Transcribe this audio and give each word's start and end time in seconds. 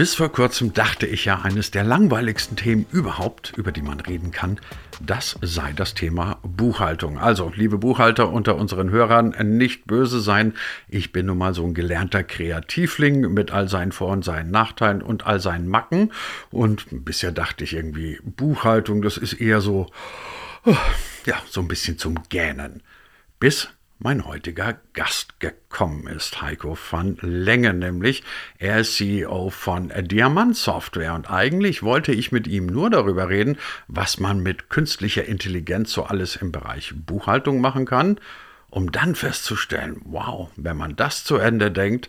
Bis 0.00 0.14
vor 0.14 0.32
kurzem 0.32 0.72
dachte 0.72 1.04
ich 1.06 1.26
ja, 1.26 1.42
eines 1.42 1.72
der 1.72 1.84
langweiligsten 1.84 2.56
Themen 2.56 2.86
überhaupt, 2.90 3.52
über 3.58 3.70
die 3.70 3.82
man 3.82 4.00
reden 4.00 4.30
kann, 4.30 4.58
das 4.98 5.38
sei 5.42 5.74
das 5.74 5.92
Thema 5.92 6.38
Buchhaltung. 6.42 7.18
Also, 7.18 7.52
liebe 7.54 7.76
Buchhalter 7.76 8.30
unter 8.30 8.56
unseren 8.56 8.88
Hörern, 8.88 9.34
nicht 9.58 9.86
böse 9.86 10.20
sein. 10.20 10.54
Ich 10.88 11.12
bin 11.12 11.26
nun 11.26 11.36
mal 11.36 11.52
so 11.52 11.66
ein 11.66 11.74
gelernter 11.74 12.24
Kreativling 12.24 13.30
mit 13.34 13.50
all 13.50 13.68
seinen 13.68 13.92
Vor- 13.92 14.12
und 14.12 14.24
seinen 14.24 14.50
Nachteilen 14.50 15.02
und 15.02 15.26
all 15.26 15.38
seinen 15.38 15.68
Macken. 15.68 16.14
Und 16.50 16.86
bisher 16.90 17.30
dachte 17.30 17.64
ich 17.64 17.74
irgendwie, 17.74 18.18
Buchhaltung, 18.24 19.02
das 19.02 19.18
ist 19.18 19.34
eher 19.34 19.60
so, 19.60 19.86
ja, 21.26 21.36
so 21.50 21.60
ein 21.60 21.68
bisschen 21.68 21.98
zum 21.98 22.22
Gähnen. 22.30 22.82
Bis 23.38 23.68
mein 24.02 24.24
heutiger 24.24 24.80
Gast 24.94 25.40
gekommen 25.40 26.06
ist, 26.06 26.40
Heiko 26.40 26.76
van 26.90 27.18
Länge 27.20 27.74
nämlich. 27.74 28.22
Er 28.58 28.80
ist 28.80 28.96
CEO 28.96 29.50
von 29.50 29.92
Diamant 29.94 30.56
Software 30.56 31.12
und 31.12 31.30
eigentlich 31.30 31.82
wollte 31.82 32.12
ich 32.12 32.32
mit 32.32 32.46
ihm 32.46 32.64
nur 32.64 32.88
darüber 32.88 33.28
reden, 33.28 33.58
was 33.88 34.18
man 34.18 34.40
mit 34.40 34.70
künstlicher 34.70 35.26
Intelligenz 35.26 35.92
so 35.92 36.04
alles 36.04 36.36
im 36.36 36.50
Bereich 36.50 36.94
Buchhaltung 36.96 37.60
machen 37.60 37.84
kann, 37.84 38.18
um 38.70 38.90
dann 38.90 39.14
festzustellen, 39.14 40.00
wow, 40.06 40.50
wenn 40.56 40.78
man 40.78 40.96
das 40.96 41.24
zu 41.24 41.36
Ende 41.36 41.70
denkt, 41.70 42.08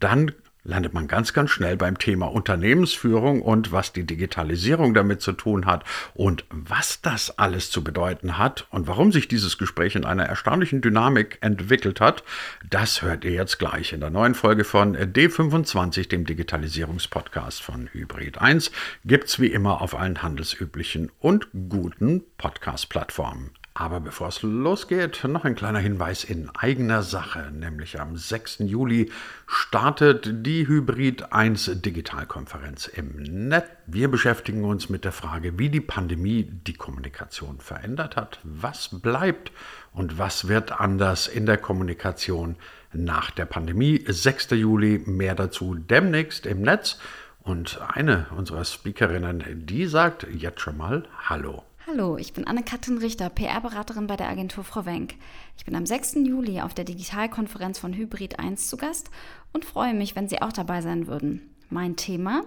dann 0.00 0.32
landet 0.64 0.94
man 0.94 1.08
ganz, 1.08 1.32
ganz 1.32 1.50
schnell 1.50 1.76
beim 1.76 1.98
Thema 1.98 2.26
Unternehmensführung 2.26 3.42
und 3.42 3.72
was 3.72 3.92
die 3.92 4.04
Digitalisierung 4.04 4.94
damit 4.94 5.22
zu 5.22 5.32
tun 5.32 5.66
hat 5.66 5.84
und 6.14 6.44
was 6.50 7.00
das 7.00 7.38
alles 7.38 7.70
zu 7.70 7.82
bedeuten 7.82 8.38
hat 8.38 8.66
und 8.70 8.86
warum 8.86 9.12
sich 9.12 9.28
dieses 9.28 9.58
Gespräch 9.58 9.94
in 9.94 10.04
einer 10.04 10.24
erstaunlichen 10.24 10.80
Dynamik 10.80 11.38
entwickelt 11.40 12.00
hat, 12.00 12.22
das 12.68 13.02
hört 13.02 13.24
ihr 13.24 13.32
jetzt 13.32 13.58
gleich 13.58 13.92
in 13.92 14.00
der 14.00 14.10
neuen 14.10 14.34
Folge 14.34 14.64
von 14.64 14.96
D25, 14.96 16.08
dem 16.08 16.24
Digitalisierungspodcast 16.24 17.62
von 17.62 17.88
Hybrid 17.92 18.40
1. 18.40 18.70
Gibt's 19.04 19.40
wie 19.40 19.48
immer 19.48 19.80
auf 19.80 19.98
allen 19.98 20.22
handelsüblichen 20.22 21.10
und 21.20 21.48
guten 21.68 22.24
Podcast-Plattformen. 22.36 23.50
Aber 23.80 24.00
bevor 24.00 24.26
es 24.26 24.42
losgeht, 24.42 25.22
noch 25.22 25.44
ein 25.44 25.54
kleiner 25.54 25.78
Hinweis 25.78 26.24
in 26.24 26.50
eigener 26.58 27.04
Sache, 27.04 27.52
nämlich 27.52 28.00
am 28.00 28.16
6. 28.16 28.58
Juli 28.64 29.12
startet 29.46 30.44
die 30.44 30.66
Hybrid 30.66 31.32
1 31.32 31.80
Digitalkonferenz 31.80 32.88
im 32.88 33.12
Netz. 33.46 33.68
Wir 33.86 34.10
beschäftigen 34.10 34.64
uns 34.64 34.88
mit 34.88 35.04
der 35.04 35.12
Frage, 35.12 35.60
wie 35.60 35.68
die 35.70 35.80
Pandemie 35.80 36.42
die 36.42 36.72
Kommunikation 36.72 37.60
verändert 37.60 38.16
hat, 38.16 38.40
was 38.42 39.00
bleibt 39.00 39.52
und 39.92 40.18
was 40.18 40.48
wird 40.48 40.80
anders 40.80 41.28
in 41.28 41.46
der 41.46 41.58
Kommunikation 41.58 42.56
nach 42.92 43.30
der 43.30 43.46
Pandemie. 43.46 44.04
6. 44.04 44.50
Juli, 44.50 45.04
mehr 45.06 45.36
dazu 45.36 45.76
demnächst 45.76 46.46
im 46.46 46.62
Netz. 46.62 46.98
Und 47.42 47.80
eine 47.94 48.26
unserer 48.36 48.64
Speakerinnen, 48.64 49.44
die 49.66 49.86
sagt 49.86 50.26
jetzt 50.34 50.62
schon 50.62 50.76
mal 50.76 51.04
Hallo. 51.28 51.62
Hallo, 51.90 52.18
ich 52.18 52.34
bin 52.34 52.46
Anne-Kathrin 52.46 52.98
Richter, 52.98 53.30
PR-Beraterin 53.30 54.06
bei 54.06 54.16
der 54.16 54.28
Agentur 54.28 54.62
Frau 54.62 54.84
Wenk. 54.84 55.14
Ich 55.56 55.64
bin 55.64 55.74
am 55.74 55.86
6. 55.86 56.16
Juli 56.16 56.60
auf 56.60 56.74
der 56.74 56.84
Digitalkonferenz 56.84 57.78
von 57.78 57.94
Hybrid 57.94 58.38
1 58.38 58.68
zu 58.68 58.76
Gast 58.76 59.08
und 59.54 59.64
freue 59.64 59.94
mich, 59.94 60.14
wenn 60.14 60.28
Sie 60.28 60.42
auch 60.42 60.52
dabei 60.52 60.82
sein 60.82 61.06
würden. 61.06 61.54
Mein 61.70 61.96
Thema: 61.96 62.42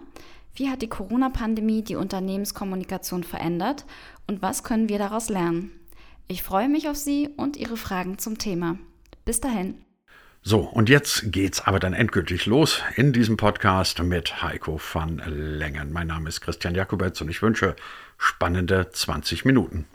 Wie 0.53 0.69
hat 0.69 0.83
die 0.83 0.89
Corona-Pandemie 0.89 1.81
die 1.81 1.95
Unternehmenskommunikation 1.95 3.23
verändert 3.23 3.87
und 4.27 4.43
was 4.43 4.63
können 4.63 4.89
wir 4.89 4.99
daraus 4.99 5.27
lernen? 5.27 5.71
Ich 6.27 6.43
freue 6.43 6.69
mich 6.69 6.87
auf 6.87 6.97
Sie 6.97 7.27
und 7.35 7.57
Ihre 7.57 7.77
Fragen 7.77 8.19
zum 8.19 8.37
Thema. 8.37 8.77
Bis 9.25 9.41
dahin. 9.41 9.83
So, 10.43 10.61
und 10.61 10.89
jetzt 10.89 11.31
geht's 11.31 11.61
aber 11.61 11.79
dann 11.79 11.93
endgültig 11.93 12.47
los 12.47 12.81
in 12.95 13.13
diesem 13.13 13.37
Podcast 13.37 14.01
mit 14.01 14.41
Heiko 14.41 14.81
van 14.91 15.21
Lengen. 15.27 15.93
Mein 15.93 16.07
Name 16.07 16.29
ist 16.29 16.41
Christian 16.41 16.73
Jakobetz 16.73 17.21
und 17.21 17.29
ich 17.29 17.43
wünsche 17.43 17.75
spannende 18.21 18.91
20 18.91 19.45
Minuten. 19.45 19.85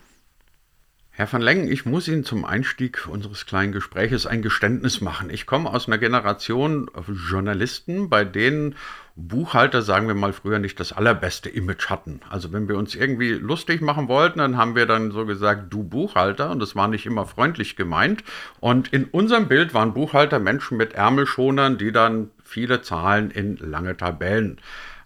Herr 1.10 1.32
van 1.32 1.41
Lengen, 1.41 1.70
ich 1.70 1.87
muss 1.87 2.09
Ihnen 2.09 2.25
zum 2.25 2.44
Einstieg 2.44 3.06
unseres 3.06 3.47
kleinen 3.47 3.70
Gespräches 3.70 4.26
ein 4.26 4.42
Geständnis 4.42 5.00
machen. 5.00 5.31
Ich 5.31 5.47
komme 5.47 5.70
aus 5.70 5.87
einer 5.87 5.97
Generation 5.97 6.91
Journalisten, 7.31 8.10
bei 8.10 8.25
denen 8.25 8.75
Buchhalter, 9.15 9.81
sagen 9.81 10.09
wir 10.09 10.16
mal, 10.16 10.32
früher 10.32 10.59
nicht 10.59 10.81
das 10.81 10.92
allerbeste 10.92 11.48
Image 11.48 11.88
hatten. 11.88 12.20
Also 12.28 12.53
wenn 12.53 12.69
wir 12.69 12.76
uns 12.76 12.97
irgendwie 12.97 13.31
lustig 13.31 13.81
machen 13.81 14.09
wollten, 14.09 14.41
dann 14.41 14.56
haben 14.56 14.75
wir 14.75 14.86
dann 14.86 15.12
so 15.12 15.25
gesagt, 15.25 15.72
du 15.72 15.84
Buchhalter, 15.84 16.50
und 16.50 16.59
das 16.59 16.75
war 16.75 16.88
nicht 16.88 17.06
immer 17.06 17.26
freundlich 17.26 17.76
gemeint. 17.76 18.25
Und 18.59 18.92
in 18.92 19.04
unserem 19.04 19.47
Bild 19.47 19.72
waren 19.72 19.94
Buchhalter 19.94 20.41
Menschen 20.41 20.76
mit 20.76 20.94
Ärmelschonern, 20.94 21.78
die 21.78 21.92
dann 21.92 22.31
viele 22.42 22.82
Zahlen 22.82 23.31
in 23.31 23.56
lange 23.56 23.97
Tabellen 23.97 24.60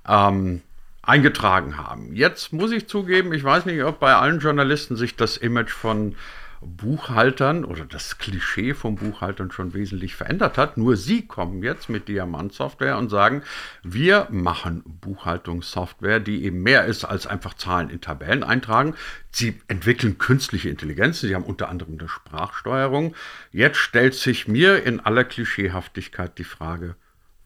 ähm, 0.08 0.62
eingetragen 1.10 1.76
haben. 1.76 2.14
Jetzt 2.14 2.52
muss 2.52 2.70
ich 2.70 2.86
zugeben, 2.86 3.32
ich 3.32 3.42
weiß 3.42 3.66
nicht, 3.66 3.82
ob 3.82 3.98
bei 3.98 4.14
allen 4.14 4.38
Journalisten 4.38 4.94
sich 4.94 5.16
das 5.16 5.36
Image 5.36 5.72
von 5.72 6.14
Buchhaltern 6.60 7.64
oder 7.64 7.84
das 7.84 8.18
Klischee 8.18 8.74
von 8.74 8.94
Buchhaltern 8.94 9.50
schon 9.50 9.74
wesentlich 9.74 10.14
verändert 10.14 10.56
hat. 10.56 10.76
Nur 10.76 10.96
sie 10.96 11.26
kommen 11.26 11.62
jetzt 11.62 11.88
mit 11.88 12.06
Diamant-Software 12.06 12.96
und 12.98 13.08
sagen, 13.08 13.42
wir 13.82 14.28
machen 14.30 14.84
Buchhaltungssoftware, 14.84 16.20
die 16.20 16.44
eben 16.44 16.62
mehr 16.62 16.84
ist 16.84 17.04
als 17.04 17.26
einfach 17.26 17.54
Zahlen 17.54 17.90
in 17.90 18.00
Tabellen 18.00 18.44
eintragen. 18.44 18.94
Sie 19.32 19.60
entwickeln 19.68 20.18
künstliche 20.18 20.68
Intelligenz, 20.68 21.20
sie 21.20 21.34
haben 21.34 21.44
unter 21.44 21.70
anderem 21.70 21.98
eine 21.98 22.08
Sprachsteuerung. 22.08 23.16
Jetzt 23.50 23.78
stellt 23.78 24.14
sich 24.14 24.46
mir 24.46 24.84
in 24.84 25.00
aller 25.00 25.24
Klischeehaftigkeit 25.24 26.38
die 26.38 26.44
Frage, 26.44 26.94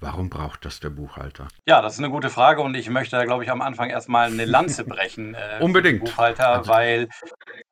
Warum 0.04 0.28
braucht 0.28 0.66
das 0.66 0.80
der 0.80 0.90
Buchhalter? 0.90 1.48
Ja, 1.66 1.80
das 1.80 1.94
ist 1.94 1.98
eine 1.98 2.10
gute 2.10 2.28
Frage 2.28 2.60
und 2.60 2.74
ich 2.76 2.90
möchte 2.90 3.16
da, 3.16 3.24
glaube 3.24 3.42
ich, 3.42 3.50
am 3.50 3.62
Anfang 3.62 3.88
erstmal 3.88 4.30
eine 4.30 4.44
Lanze 4.44 4.84
brechen. 4.84 5.34
Äh, 5.34 5.62
Unbedingt. 5.64 6.04
Buchhalter, 6.04 6.58
also. 6.58 6.70
weil 6.70 7.08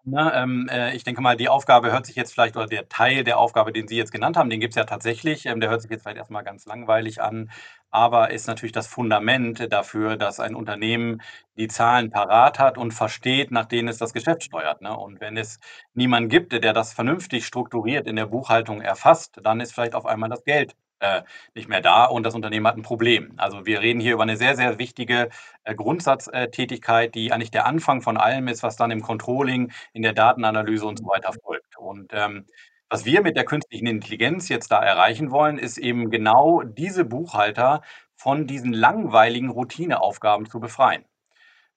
ne, 0.05 0.33
ähm, 0.35 0.67
äh, 0.73 0.97
ich 0.97 1.05
denke 1.05 1.21
mal, 1.21 1.37
die 1.37 1.51
Aufgabe 1.51 1.93
hört 1.93 2.07
sich 2.07 2.17
jetzt 2.17 2.33
vielleicht, 2.33 2.57
oder 2.57 2.67
der 2.67 2.89
Teil 2.89 3.23
der 3.23 3.39
Aufgabe, 3.39 3.71
den 3.71 3.87
Sie 3.87 3.99
jetzt 3.99 4.13
genannt 4.13 4.39
haben, 4.39 4.49
den 4.49 4.61
gibt 4.61 4.73
es 4.73 4.77
ja 4.77 4.85
tatsächlich. 4.85 5.45
Ähm, 5.45 5.61
der 5.61 5.69
hört 5.69 5.83
sich 5.83 5.91
jetzt 5.91 6.05
vielleicht 6.05 6.17
erstmal 6.17 6.43
ganz 6.43 6.65
langweilig 6.65 7.21
an, 7.21 7.51
aber 7.91 8.31
ist 8.31 8.47
natürlich 8.47 8.73
das 8.73 8.87
Fundament 8.87 9.71
dafür, 9.71 10.17
dass 10.17 10.41
ein 10.41 10.55
Unternehmen 10.55 11.21
die 11.59 11.69
Zahlen 11.69 12.11
parat 12.11 12.59
hat 12.59 12.79
und 12.79 12.93
versteht, 12.93 13.51
nach 13.51 13.67
denen 13.67 13.89
es 13.89 13.99
das 13.99 14.15
Geschäft 14.15 14.43
steuert. 14.43 14.81
Ne? 14.81 14.97
Und 14.97 15.21
wenn 15.21 15.37
es 15.37 15.59
niemanden 15.93 16.31
gibt, 16.31 16.53
der 16.53 16.73
das 16.73 16.95
vernünftig 16.95 17.45
strukturiert 17.45 18.07
in 18.07 18.17
der 18.17 18.25
Buchhaltung 18.25 18.81
erfasst, 18.81 19.39
dann 19.43 19.61
ist 19.61 19.75
vielleicht 19.75 19.95
auf 19.95 20.07
einmal 20.07 20.31
das 20.31 20.45
Geld 20.45 20.75
äh, 21.03 21.23
nicht 21.55 21.69
mehr 21.69 21.81
da 21.81 22.05
und 22.05 22.25
das 22.25 22.35
Unternehmen 22.35 22.67
hat 22.67 22.77
ein 22.77 22.83
Problem. 22.83 23.35
Also 23.37 23.67
wir 23.67 23.81
reden 23.81 24.01
hier 24.01 24.15
über 24.15 24.23
eine 24.23 24.37
sehr, 24.37 24.57
sehr 24.57 24.79
wichtige 24.79 25.29
äh, 25.65 25.75
Grundsatztätigkeit, 25.75 27.15
die 27.15 27.33
eigentlich 27.33 27.51
der 27.51 27.67
Anfang 27.67 28.03
von 28.03 28.17
allem 28.17 28.49
ist, 28.49 28.63
was 28.63 28.77
dann 28.77 28.91
im 28.91 29.03
Controlling, 29.03 29.73
in 29.93 30.03
der 30.03 30.13
Datenanalyse 30.13 30.87
und 30.87 30.99
so 30.99 31.07
weiter 31.07 31.33
folgt. 31.45 31.77
Und 31.79 32.13
ähm, 32.15 32.47
was 32.89 33.05
wir 33.05 33.23
mit 33.23 33.37
der 33.37 33.45
künstlichen 33.45 33.87
Intelligenz 33.87 34.49
jetzt 34.49 34.71
da 34.71 34.83
erreichen 34.83 35.31
wollen, 35.31 35.59
ist 35.59 35.79
eben 35.79 36.11
genau 36.11 36.63
diese 36.63 37.05
Buchhalter 37.05 37.83
von 38.15 38.47
diesen 38.47 38.73
langweiligen 38.73 39.51
Routineaufgaben 39.51 40.47
zu 40.49 40.61
befreien. 40.61 41.05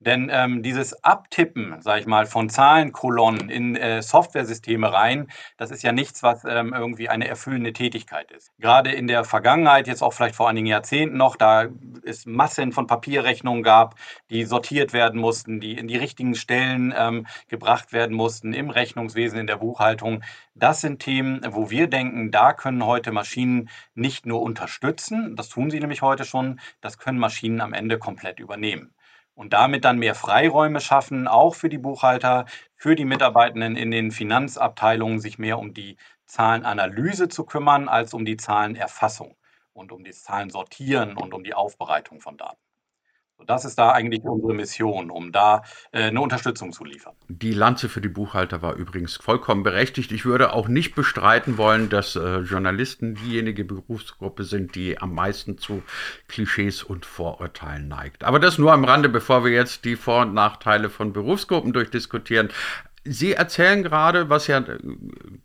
Denn 0.05 0.29
ähm, 0.31 0.61
dieses 0.61 1.03
Abtippen, 1.03 1.81
sage 1.81 2.01
ich 2.01 2.05
mal, 2.05 2.27
von 2.27 2.47
Zahlenkolonnen 2.49 3.49
in 3.49 3.75
äh, 3.75 4.03
Softwaresysteme 4.03 4.93
rein, 4.93 5.27
das 5.57 5.71
ist 5.71 5.81
ja 5.81 5.91
nichts, 5.91 6.21
was 6.21 6.45
ähm, 6.45 6.73
irgendwie 6.73 7.09
eine 7.09 7.27
erfüllende 7.27 7.73
Tätigkeit 7.73 8.31
ist. 8.31 8.51
Gerade 8.59 8.91
in 8.91 9.07
der 9.07 9.23
Vergangenheit, 9.23 9.87
jetzt 9.87 10.03
auch 10.03 10.13
vielleicht 10.13 10.35
vor 10.35 10.47
einigen 10.47 10.67
Jahrzehnten 10.67 11.17
noch, 11.17 11.35
da 11.35 11.67
es 12.03 12.27
Massen 12.27 12.71
von 12.71 12.85
Papierrechnungen 12.85 13.63
gab, 13.63 13.95
die 14.29 14.45
sortiert 14.45 14.93
werden 14.93 15.19
mussten, 15.19 15.59
die 15.59 15.77
in 15.77 15.87
die 15.87 15.97
richtigen 15.97 16.35
Stellen 16.35 16.93
ähm, 16.95 17.25
gebracht 17.47 17.91
werden 17.91 18.15
mussten, 18.15 18.53
im 18.53 18.69
Rechnungswesen, 18.69 19.39
in 19.39 19.47
der 19.47 19.57
Buchhaltung. 19.57 20.23
Das 20.53 20.81
sind 20.81 20.99
Themen, 20.99 21.41
wo 21.49 21.71
wir 21.71 21.87
denken, 21.87 22.29
da 22.31 22.53
können 22.53 22.85
heute 22.85 23.11
Maschinen 23.11 23.69
nicht 23.95 24.27
nur 24.27 24.41
unterstützen, 24.43 25.35
das 25.35 25.49
tun 25.49 25.71
sie 25.71 25.79
nämlich 25.79 26.03
heute 26.03 26.25
schon, 26.25 26.59
das 26.81 26.99
können 26.99 27.17
Maschinen 27.17 27.59
am 27.59 27.73
Ende 27.73 27.97
komplett 27.97 28.39
übernehmen 28.39 28.94
und 29.35 29.53
damit 29.53 29.85
dann 29.85 29.99
mehr 29.99 30.15
Freiräume 30.15 30.79
schaffen, 30.81 31.27
auch 31.27 31.55
für 31.55 31.69
die 31.69 31.77
Buchhalter, 31.77 32.45
für 32.75 32.95
die 32.95 33.05
Mitarbeitenden 33.05 33.75
in 33.75 33.91
den 33.91 34.11
Finanzabteilungen, 34.11 35.19
sich 35.19 35.37
mehr 35.37 35.59
um 35.59 35.73
die 35.73 35.97
Zahlenanalyse 36.25 37.29
zu 37.29 37.45
kümmern, 37.45 37.87
als 37.89 38.13
um 38.13 38.25
die 38.25 38.37
Zahlenerfassung 38.37 39.37
und 39.73 39.91
um 39.91 40.03
das 40.03 40.23
Zahlensortieren 40.23 41.17
und 41.17 41.33
um 41.33 41.43
die 41.43 41.53
Aufbereitung 41.53 42.21
von 42.21 42.37
Daten. 42.37 42.64
Das 43.45 43.65
ist 43.65 43.77
da 43.77 43.91
eigentlich 43.91 44.23
unsere 44.23 44.53
Mission, 44.53 45.11
um 45.11 45.31
da 45.31 45.63
äh, 45.91 46.03
eine 46.03 46.21
Unterstützung 46.21 46.71
zu 46.71 46.83
liefern. 46.83 47.13
Die 47.27 47.53
Lanze 47.53 47.89
für 47.89 48.01
die 48.01 48.09
Buchhalter 48.09 48.61
war 48.61 48.75
übrigens 48.75 49.17
vollkommen 49.17 49.63
berechtigt. 49.63 50.11
Ich 50.11 50.25
würde 50.25 50.53
auch 50.53 50.67
nicht 50.67 50.95
bestreiten 50.95 51.57
wollen, 51.57 51.89
dass 51.89 52.15
äh, 52.15 52.39
Journalisten 52.39 53.15
diejenige 53.15 53.63
Berufsgruppe 53.63 54.43
sind, 54.43 54.75
die 54.75 54.97
am 54.99 55.13
meisten 55.13 55.57
zu 55.57 55.83
Klischees 56.27 56.83
und 56.83 57.05
Vorurteilen 57.05 57.87
neigt. 57.87 58.23
Aber 58.23 58.39
das 58.39 58.57
nur 58.57 58.73
am 58.73 58.85
Rande, 58.85 59.09
bevor 59.09 59.43
wir 59.43 59.51
jetzt 59.51 59.85
die 59.85 59.95
Vor- 59.95 60.23
und 60.23 60.33
Nachteile 60.33 60.89
von 60.89 61.13
Berufsgruppen 61.13 61.73
durchdiskutieren. 61.73 62.49
Sie 63.07 63.33
erzählen 63.33 63.83
gerade, 63.83 64.29
was 64.29 64.47
ja 64.47 64.57
äh, 64.57 64.79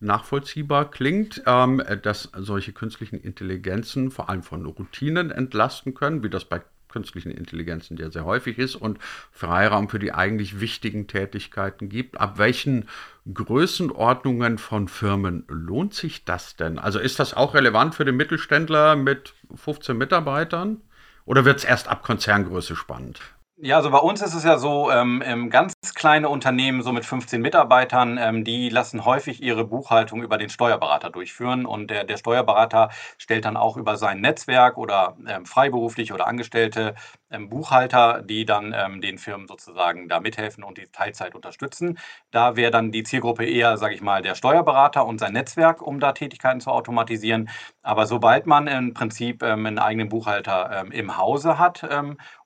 nachvollziehbar 0.01 0.91
klingt, 0.91 1.43
ähm, 1.45 1.83
dass 2.03 2.31
solche 2.35 2.73
künstlichen 2.73 3.21
Intelligenzen 3.21 4.11
vor 4.11 4.31
allem 4.31 4.43
von 4.43 4.65
Routinen 4.65 5.31
entlasten 5.31 5.93
können, 5.93 6.23
wie 6.23 6.31
das 6.31 6.47
bei 6.47 6.63
künstlichen 6.91 7.31
Intelligenzen 7.31 7.97
ja 7.97 8.11
sehr 8.11 8.25
häufig 8.25 8.59
ist 8.59 8.77
und 8.77 8.99
Freiraum 9.33 9.89
für 9.89 9.99
die 9.99 10.13
eigentlich 10.13 10.61
wichtigen 10.61 11.07
Tätigkeiten 11.07 11.89
gibt. 11.89 12.21
Ab 12.21 12.39
welchen 12.39 12.89
Größenordnungen 13.33 14.59
von 14.59 14.89
Firmen 14.89 15.45
lohnt 15.49 15.95
sich 15.95 16.25
das 16.25 16.57
denn? 16.57 16.79
Also 16.79 16.99
ist 16.99 17.19
das 17.19 17.35
auch 17.35 17.55
relevant 17.55 17.95
für 17.95 18.05
den 18.05 18.17
Mittelständler 18.17 18.97
mit 18.97 19.35
15 19.55 19.97
Mitarbeitern? 19.97 20.79
Oder 21.25 21.45
wird 21.45 21.59
es 21.59 21.65
erst 21.65 21.89
ab 21.89 22.03
Konzerngröße 22.03 22.77
spannend? 22.77 23.21
Ja, 23.63 23.77
also 23.77 23.91
bei 23.91 23.99
uns 23.99 24.23
ist 24.23 24.33
es 24.33 24.43
ja 24.43 24.57
so, 24.57 24.91
ähm, 24.91 25.23
ähm, 25.27 25.51
ganz 25.51 25.75
kleine 25.95 26.31
Unternehmen, 26.31 26.81
so 26.83 26.93
mit 26.93 27.05
15 27.05 27.43
Mitarbeitern, 27.43 28.17
ähm, 28.19 28.43
die 28.43 28.71
lassen 28.71 29.05
häufig 29.05 29.43
ihre 29.43 29.67
Buchhaltung 29.67 30.23
über 30.23 30.39
den 30.39 30.49
Steuerberater 30.49 31.11
durchführen 31.11 31.67
und 31.67 31.91
der, 31.91 32.05
der 32.05 32.17
Steuerberater 32.17 32.89
stellt 33.19 33.45
dann 33.45 33.59
auch 33.59 33.77
über 33.77 33.99
sein 33.99 34.23
Netzwerk 34.23 34.79
oder 34.79 35.15
ähm, 35.29 35.45
freiberufliche 35.45 36.15
oder 36.15 36.27
Angestellte 36.27 36.95
ähm, 37.31 37.51
Buchhalter, 37.51 38.23
die 38.23 38.47
dann 38.47 38.73
ähm, 38.75 39.03
den 39.03 39.19
Firmen 39.19 39.47
sozusagen 39.47 40.09
da 40.09 40.21
mithelfen 40.21 40.65
und 40.65 40.79
die 40.79 40.87
Teilzeit 40.87 41.35
unterstützen. 41.35 41.99
Da 42.31 42.57
wäre 42.57 42.71
dann 42.71 42.93
die 42.93 43.03
Zielgruppe 43.03 43.45
eher, 43.45 43.77
sage 43.77 43.95
ich 43.95 44.01
mal, 44.01 44.23
der 44.23 44.37
Steuerberater 44.37 45.05
und 45.05 45.19
sein 45.21 45.35
Netzwerk, 45.35 45.83
um 45.83 46.01
da 46.01 46.13
Tätigkeiten 46.13 46.61
zu 46.61 46.71
automatisieren. 46.71 47.51
Aber 47.83 48.07
sobald 48.07 48.47
man 48.47 48.67
im 48.69 48.95
Prinzip 48.95 49.43
einen 49.43 49.79
eigenen 49.79 50.09
Buchhalter 50.09 50.87
im 50.93 51.19
Hause 51.19 51.59
hat 51.59 51.83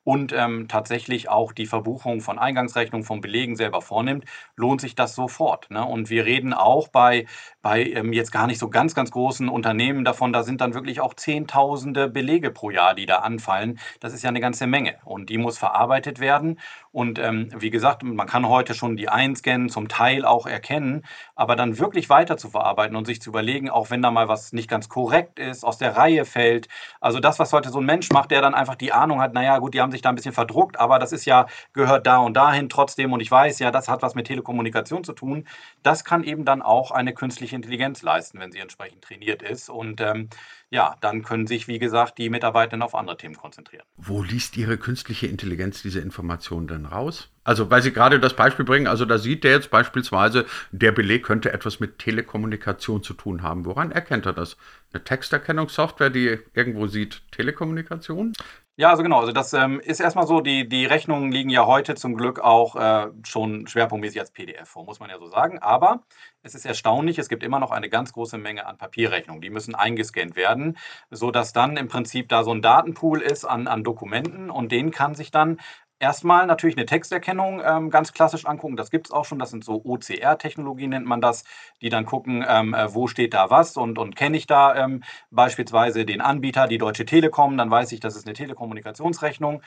und 0.05 0.33
ähm, 0.33 0.69
tatsächlich 0.69 1.29
auch 1.29 1.53
die 1.53 1.67
Verbuchung 1.67 2.21
von 2.21 2.39
Eingangsrechnungen, 2.39 3.05
von 3.05 3.21
Belegen 3.21 3.57
selber 3.57 3.83
vornimmt, 3.83 4.25
lohnt 4.57 4.81
sich 4.81 4.95
das 4.95 5.15
sofort. 5.15 5.71
Ne? 5.71 5.85
Und 5.85 6.11
wir 6.11 6.25
reden 6.27 6.53
auch 6.53 6.89
bei, 6.89 7.27
bei 7.65 7.83
ähm, 7.83 8.13
jetzt 8.13 8.31
gar 8.31 8.47
nicht 8.47 8.59
so 8.59 8.69
ganz, 8.69 8.95
ganz 8.95 9.11
großen 9.11 9.49
Unternehmen 9.49 10.05
davon, 10.05 10.35
da 10.35 10.43
sind 10.43 10.61
dann 10.61 10.75
wirklich 10.75 11.01
auch 11.01 11.15
Zehntausende 11.15 12.11
Belege 12.11 12.51
pro 12.51 12.69
Jahr, 12.69 12.95
die 12.95 13.07
da 13.07 13.21
anfallen. 13.21 13.81
Das 14.01 14.13
ist 14.13 14.23
ja 14.23 14.29
eine 14.29 14.41
ganze 14.41 14.67
Menge 14.67 14.97
und 15.07 15.31
die 15.31 15.39
muss 15.39 15.57
verarbeitet 15.57 16.21
werden. 16.21 16.61
Und 16.93 17.19
ähm, 17.19 17.49
wie 17.57 17.71
gesagt, 17.71 18.03
man 18.03 18.27
kann 18.27 18.47
heute 18.47 18.75
schon 18.75 18.99
die 18.99 19.09
einscannen, 19.09 19.71
zum 19.71 19.89
Teil 19.89 20.27
auch 20.27 20.47
erkennen, 20.47 21.05
aber 21.35 21.57
dann 21.57 21.79
wirklich 21.79 22.11
weiter 22.11 22.37
zu 22.37 22.51
verarbeiten 22.51 22.97
und 22.97 23.07
sich 23.07 23.23
zu 23.23 23.31
überlegen, 23.31 23.71
auch 23.71 23.91
wenn 23.91 24.03
da 24.03 24.11
mal 24.11 24.29
was 24.29 24.53
nicht 24.53 24.69
ganz 24.69 24.91
korrekt 24.91 25.39
ist, 25.39 25.65
aus 25.65 25.79
der 25.79 25.97
Reihe 25.97 26.27
fällt. 26.27 26.69
Also 27.01 27.19
das, 27.19 27.39
was 27.39 27.55
heute 27.55 27.71
so 27.71 27.81
ein 27.81 27.87
Mensch 27.87 28.11
macht, 28.11 28.31
der 28.31 28.43
dann 28.43 28.55
einfach 28.55 28.75
die 28.75 28.93
Ahnung 28.93 29.23
hat, 29.23 29.33
naja, 29.33 29.59
gut, 29.59 29.73
die 29.73 29.81
haben 29.81 29.91
sich 29.91 30.03
da 30.03 30.11
ein 30.11 30.17
bisschen 30.17 30.35
verdruckt, 30.35 30.79
aber 30.79 30.99
das 30.99 31.13
ist 31.13 31.25
ja, 31.25 31.47
gehört 31.73 32.07
da 32.07 32.19
und 32.19 32.37
dahin 32.37 32.69
trotzdem 32.69 33.15
und 33.15 33.21
ich 33.21 33.31
weiß 33.31 33.59
ja, 33.59 33.71
das 33.71 33.89
hat 33.89 34.03
was 34.03 34.15
mit 34.15 34.27
Telekommunikation 34.27 35.03
zu 35.03 35.15
tun. 35.15 35.47
Das 35.83 36.05
kann 36.05 36.23
eben 36.23 36.45
dann 36.45 36.61
auch 36.61 36.91
eine 36.91 37.15
künstliche 37.15 37.54
Intelligenz 37.55 38.03
leisten, 38.03 38.39
wenn 38.41 38.53
sie 38.53 38.59
entsprechend 38.59 39.03
trainiert 39.03 39.43
ist. 39.43 39.69
Und 39.69 40.01
ähm, 40.01 40.29
ja, 40.71 40.97
dann 41.01 41.23
können 41.23 41.47
sich, 41.47 41.69
wie 41.69 41.79
gesagt, 41.79 42.19
die 42.19 42.31
Mitarbeitenden 42.31 42.83
auf 42.83 42.95
andere 42.95 43.17
Themen 43.17 43.37
konzentrieren. 43.37 43.85
Wo 43.97 44.23
liest 44.23 44.57
Ihre 44.57 44.77
künstliche 44.77 45.27
Intelligenz 45.27 45.83
diese 45.83 46.01
Informationen 46.01 46.67
denn 46.67 46.87
raus? 46.87 47.31
Also, 47.45 47.71
weil 47.71 47.83
Sie 47.83 47.93
gerade 47.93 48.21
das 48.21 48.35
Beispiel 48.35 48.65
bringen, 48.65 48.87
also 48.87 49.05
da 49.05 49.19
sieht 49.19 49.45
der 49.45 49.53
jetzt 49.53 49.71
beispielsweise, 49.71 50.47
der 50.73 50.93
Beleg 50.93 51.25
könnte 51.25 51.53
etwas 51.53 51.79
mit 51.79 51.99
Telekommunikation 51.99 53.03
zu 53.03 53.15
tun 53.15 53.43
haben. 53.43 53.65
Woran 53.67 53.93
erkennt 53.93 54.27
er 54.27 54.33
das? 54.33 54.57
Eine 54.93 55.05
Texterkennungssoftware, 55.05 56.11
die 56.11 56.39
irgendwo 56.55 56.87
sieht 56.87 57.23
Telekommunikation? 57.33 58.33
Ja, 58.77 58.91
also 58.91 59.05
genau. 59.05 59.21
Also 59.21 59.31
das 59.31 59.53
ähm, 59.53 59.79
ist 59.79 60.01
erstmal 60.01 60.27
so, 60.27 60.41
die, 60.41 60.69
die 60.69 60.85
Rechnungen 60.85 61.31
liegen 61.31 61.49
ja 61.49 61.65
heute 61.65 61.95
zum 61.95 62.17
Glück 62.17 62.41
auch 62.41 62.75
äh, 62.75 63.07
schon 63.25 63.69
schwerpunktmäßig 63.69 64.19
als 64.19 64.33
PDF 64.33 64.69
vor, 64.69 64.85
muss 64.85 64.99
man 64.99 65.11
ja 65.11 65.19
so 65.19 65.29
sagen. 65.29 65.61
Aber 65.61 66.03
es 66.43 66.57
ist 66.57 66.67
erstaunlich, 66.67 67.19
es 67.21 67.29
gibt 67.29 67.45
immer 67.45 67.61
noch 67.61 67.71
eine 67.71 67.89
ganz 67.89 68.13
große 68.13 68.37
Menge 68.37 68.67
an 68.67 68.77
Papierrechnungen. 68.77 69.41
Die 69.41 69.51
müssen 69.51 69.77
eingescannt 69.77 70.35
werden, 70.35 70.77
sodass 71.11 71.53
dann 71.53 71.77
im 71.77 71.87
Prinzip 71.87 72.29
da 72.29 72.43
so 72.43 72.51
ein 72.53 72.63
Datenpool 72.63 73.21
ist 73.23 73.45
an, 73.45 73.69
an 73.69 73.85
Dokumenten 73.85 74.51
und 74.51 74.73
den 74.73 74.91
kann 74.91 75.15
sich 75.15 75.31
dann 75.31 75.61
erstmal 75.99 76.47
natürlich 76.47 76.77
eine 76.77 76.87
Texterkennung 76.87 77.63
ähm, 77.65 77.91
ganz 77.91 78.13
klassisch 78.13 78.47
angucken. 78.47 78.77
Das 78.77 78.91
gibt 78.91 79.07
es 79.07 79.13
auch 79.13 79.25
schon. 79.25 79.39
Das 79.39 79.51
sind 79.51 79.65
so 79.65 79.83
OCR-Technologien, 79.85 80.91
nennt 80.91 81.07
man 81.07 81.21
das, 81.21 81.45
die 81.81 81.89
dann 81.89 82.07
gucken, 82.07 82.45
ähm, 82.47 82.75
äh, 82.75 82.95
wo 82.95 83.07
steht 83.07 83.35
da 83.35 83.51
was 83.51 83.77
und, 83.77 83.99
und 83.99 84.17
kenne 84.17 84.37
ich 84.37 84.47
da 84.47 84.75
ähm, 84.77 85.03
beispielsweise 85.31 86.05
den 86.05 86.21
Anbieter, 86.21 86.69
die 86.69 86.79
Deutsche 86.79 87.05
Telekom, 87.07 87.57
dann 87.57 87.71
weiß 87.71 87.93
ich, 87.93 88.01
das 88.01 88.17
ist 88.17 88.27
eine 88.27 88.35
Telekommunikationsrechnung. 88.35 89.63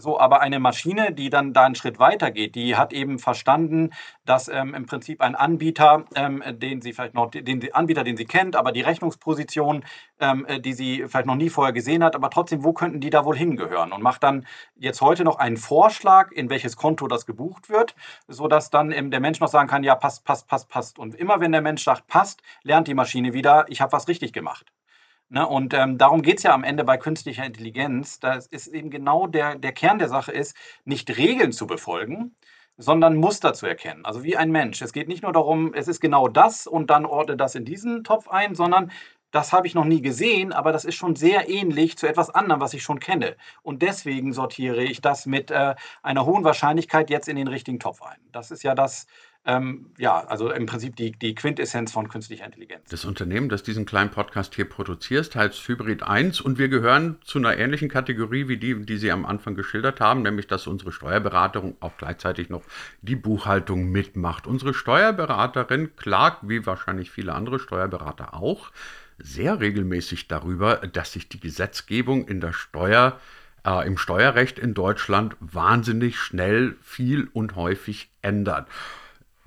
So, 0.00 0.20
aber 0.20 0.40
eine 0.40 0.60
Maschine, 0.60 1.12
die 1.12 1.28
dann 1.28 1.52
da 1.52 1.64
einen 1.64 1.74
Schritt 1.74 1.98
weiter 1.98 2.30
geht, 2.30 2.54
die 2.54 2.76
hat 2.76 2.92
eben 2.92 3.18
verstanden, 3.18 3.90
dass 4.24 4.46
ähm, 4.46 4.72
im 4.74 4.86
Prinzip 4.86 5.20
ein 5.20 5.34
Anbieter, 5.34 6.04
ähm, 6.14 6.40
den 6.46 6.80
sie 6.80 6.92
vielleicht 6.92 7.14
noch, 7.14 7.30
den 7.32 7.74
Anbieter, 7.74 8.04
den 8.04 8.16
sie 8.16 8.24
kennt, 8.24 8.54
aber 8.54 8.70
die 8.70 8.80
Rechnungsposition, 8.80 9.84
ähm, 10.20 10.46
äh, 10.46 10.60
die 10.60 10.72
sie 10.72 11.04
vielleicht 11.08 11.26
noch 11.26 11.34
nie 11.34 11.50
vorher 11.50 11.72
gesehen 11.72 12.04
hat, 12.04 12.14
aber 12.14 12.30
trotzdem, 12.30 12.62
wo 12.62 12.72
könnten 12.72 13.00
die 13.00 13.10
da 13.10 13.24
wohl 13.24 13.36
hingehören? 13.36 13.92
Und 13.92 14.02
macht 14.02 14.22
dann 14.22 14.46
jetzt 14.76 15.00
heute 15.00 15.24
noch 15.24 15.36
einen 15.36 15.56
Vorschlag, 15.56 16.30
in 16.30 16.48
welches 16.48 16.76
Konto 16.76 17.08
das 17.08 17.26
gebucht 17.26 17.68
wird, 17.68 17.96
sodass 18.28 18.70
dann 18.70 18.92
ähm, 18.92 19.10
der 19.10 19.20
Mensch 19.20 19.40
noch 19.40 19.48
sagen 19.48 19.68
kann, 19.68 19.82
ja, 19.82 19.96
passt, 19.96 20.24
passt, 20.24 20.46
passt, 20.46 20.68
passt. 20.68 20.98
Und 21.00 21.16
immer 21.16 21.40
wenn 21.40 21.50
der 21.50 21.62
Mensch 21.62 21.82
sagt, 21.82 22.06
passt, 22.06 22.40
lernt 22.62 22.86
die 22.86 22.94
Maschine 22.94 23.32
wieder, 23.32 23.66
ich 23.68 23.80
habe 23.80 23.90
was 23.92 24.06
richtig 24.06 24.32
gemacht. 24.32 24.72
Ne, 25.30 25.46
und 25.46 25.74
ähm, 25.74 25.98
darum 25.98 26.22
geht 26.22 26.38
es 26.38 26.42
ja 26.44 26.54
am 26.54 26.64
Ende 26.64 26.84
bei 26.84 26.96
künstlicher 26.96 27.44
Intelligenz. 27.44 28.18
Das 28.18 28.46
ist 28.46 28.68
eben 28.68 28.88
genau 28.90 29.26
der, 29.26 29.56
der 29.56 29.72
Kern 29.72 29.98
der 29.98 30.08
Sache 30.08 30.32
ist, 30.32 30.56
nicht 30.84 31.14
Regeln 31.18 31.52
zu 31.52 31.66
befolgen, 31.66 32.34
sondern 32.78 33.16
Muster 33.16 33.52
zu 33.52 33.66
erkennen. 33.66 34.06
Also 34.06 34.22
wie 34.24 34.38
ein 34.38 34.50
Mensch. 34.50 34.80
Es 34.80 34.92
geht 34.94 35.08
nicht 35.08 35.22
nur 35.22 35.32
darum, 35.32 35.74
es 35.74 35.86
ist 35.86 36.00
genau 36.00 36.28
das 36.28 36.66
und 36.66 36.88
dann 36.88 37.04
ordne 37.04 37.36
das 37.36 37.54
in 37.54 37.66
diesen 37.66 38.04
Topf 38.04 38.28
ein, 38.28 38.54
sondern 38.54 38.90
das 39.30 39.52
habe 39.52 39.66
ich 39.66 39.74
noch 39.74 39.84
nie 39.84 40.00
gesehen, 40.00 40.52
aber 40.54 40.72
das 40.72 40.86
ist 40.86 40.94
schon 40.94 41.14
sehr 41.14 41.50
ähnlich 41.50 41.98
zu 41.98 42.06
etwas 42.06 42.30
anderem, 42.30 42.62
was 42.62 42.72
ich 42.72 42.82
schon 42.82 42.98
kenne. 42.98 43.36
Und 43.62 43.82
deswegen 43.82 44.32
sortiere 44.32 44.82
ich 44.82 45.02
das 45.02 45.26
mit 45.26 45.50
äh, 45.50 45.74
einer 46.02 46.24
hohen 46.24 46.44
Wahrscheinlichkeit 46.44 47.10
jetzt 47.10 47.28
in 47.28 47.36
den 47.36 47.48
richtigen 47.48 47.78
Topf 47.78 48.00
ein. 48.02 48.18
Das 48.32 48.50
ist 48.50 48.62
ja 48.62 48.74
das, 48.74 49.06
ähm, 49.48 49.86
ja, 49.96 50.26
also 50.26 50.52
im 50.52 50.66
Prinzip 50.66 50.94
die, 50.96 51.10
die 51.10 51.34
Quintessenz 51.34 51.90
von 51.90 52.10
künstlicher 52.10 52.44
Intelligenz. 52.44 52.90
Das 52.90 53.06
Unternehmen, 53.06 53.48
das 53.48 53.62
diesen 53.62 53.86
kleinen 53.86 54.10
Podcast 54.10 54.54
hier 54.54 54.66
produziert, 54.68 55.34
heißt 55.34 55.66
Hybrid 55.66 56.02
1 56.02 56.42
und 56.42 56.58
wir 56.58 56.68
gehören 56.68 57.16
zu 57.24 57.38
einer 57.38 57.56
ähnlichen 57.56 57.88
Kategorie 57.88 58.46
wie 58.48 58.58
die, 58.58 58.84
die 58.84 58.98
Sie 58.98 59.10
am 59.10 59.24
Anfang 59.24 59.54
geschildert 59.54 60.00
haben, 60.00 60.20
nämlich 60.20 60.48
dass 60.48 60.66
unsere 60.66 60.92
Steuerberatung 60.92 61.78
auch 61.80 61.96
gleichzeitig 61.96 62.50
noch 62.50 62.62
die 63.00 63.16
Buchhaltung 63.16 63.90
mitmacht. 63.90 64.46
Unsere 64.46 64.74
Steuerberaterin 64.74 65.96
klagt, 65.96 66.46
wie 66.46 66.66
wahrscheinlich 66.66 67.10
viele 67.10 67.32
andere 67.32 67.58
Steuerberater 67.58 68.34
auch, 68.34 68.70
sehr 69.16 69.60
regelmäßig 69.60 70.28
darüber, 70.28 70.76
dass 70.76 71.14
sich 71.14 71.26
die 71.30 71.40
Gesetzgebung 71.40 72.28
in 72.28 72.42
der 72.42 72.52
Steuer 72.52 73.18
äh, 73.64 73.86
im 73.86 73.96
Steuerrecht 73.96 74.58
in 74.58 74.74
Deutschland 74.74 75.36
wahnsinnig 75.40 76.18
schnell, 76.18 76.76
viel 76.82 77.30
und 77.32 77.56
häufig 77.56 78.10
ändert 78.20 78.68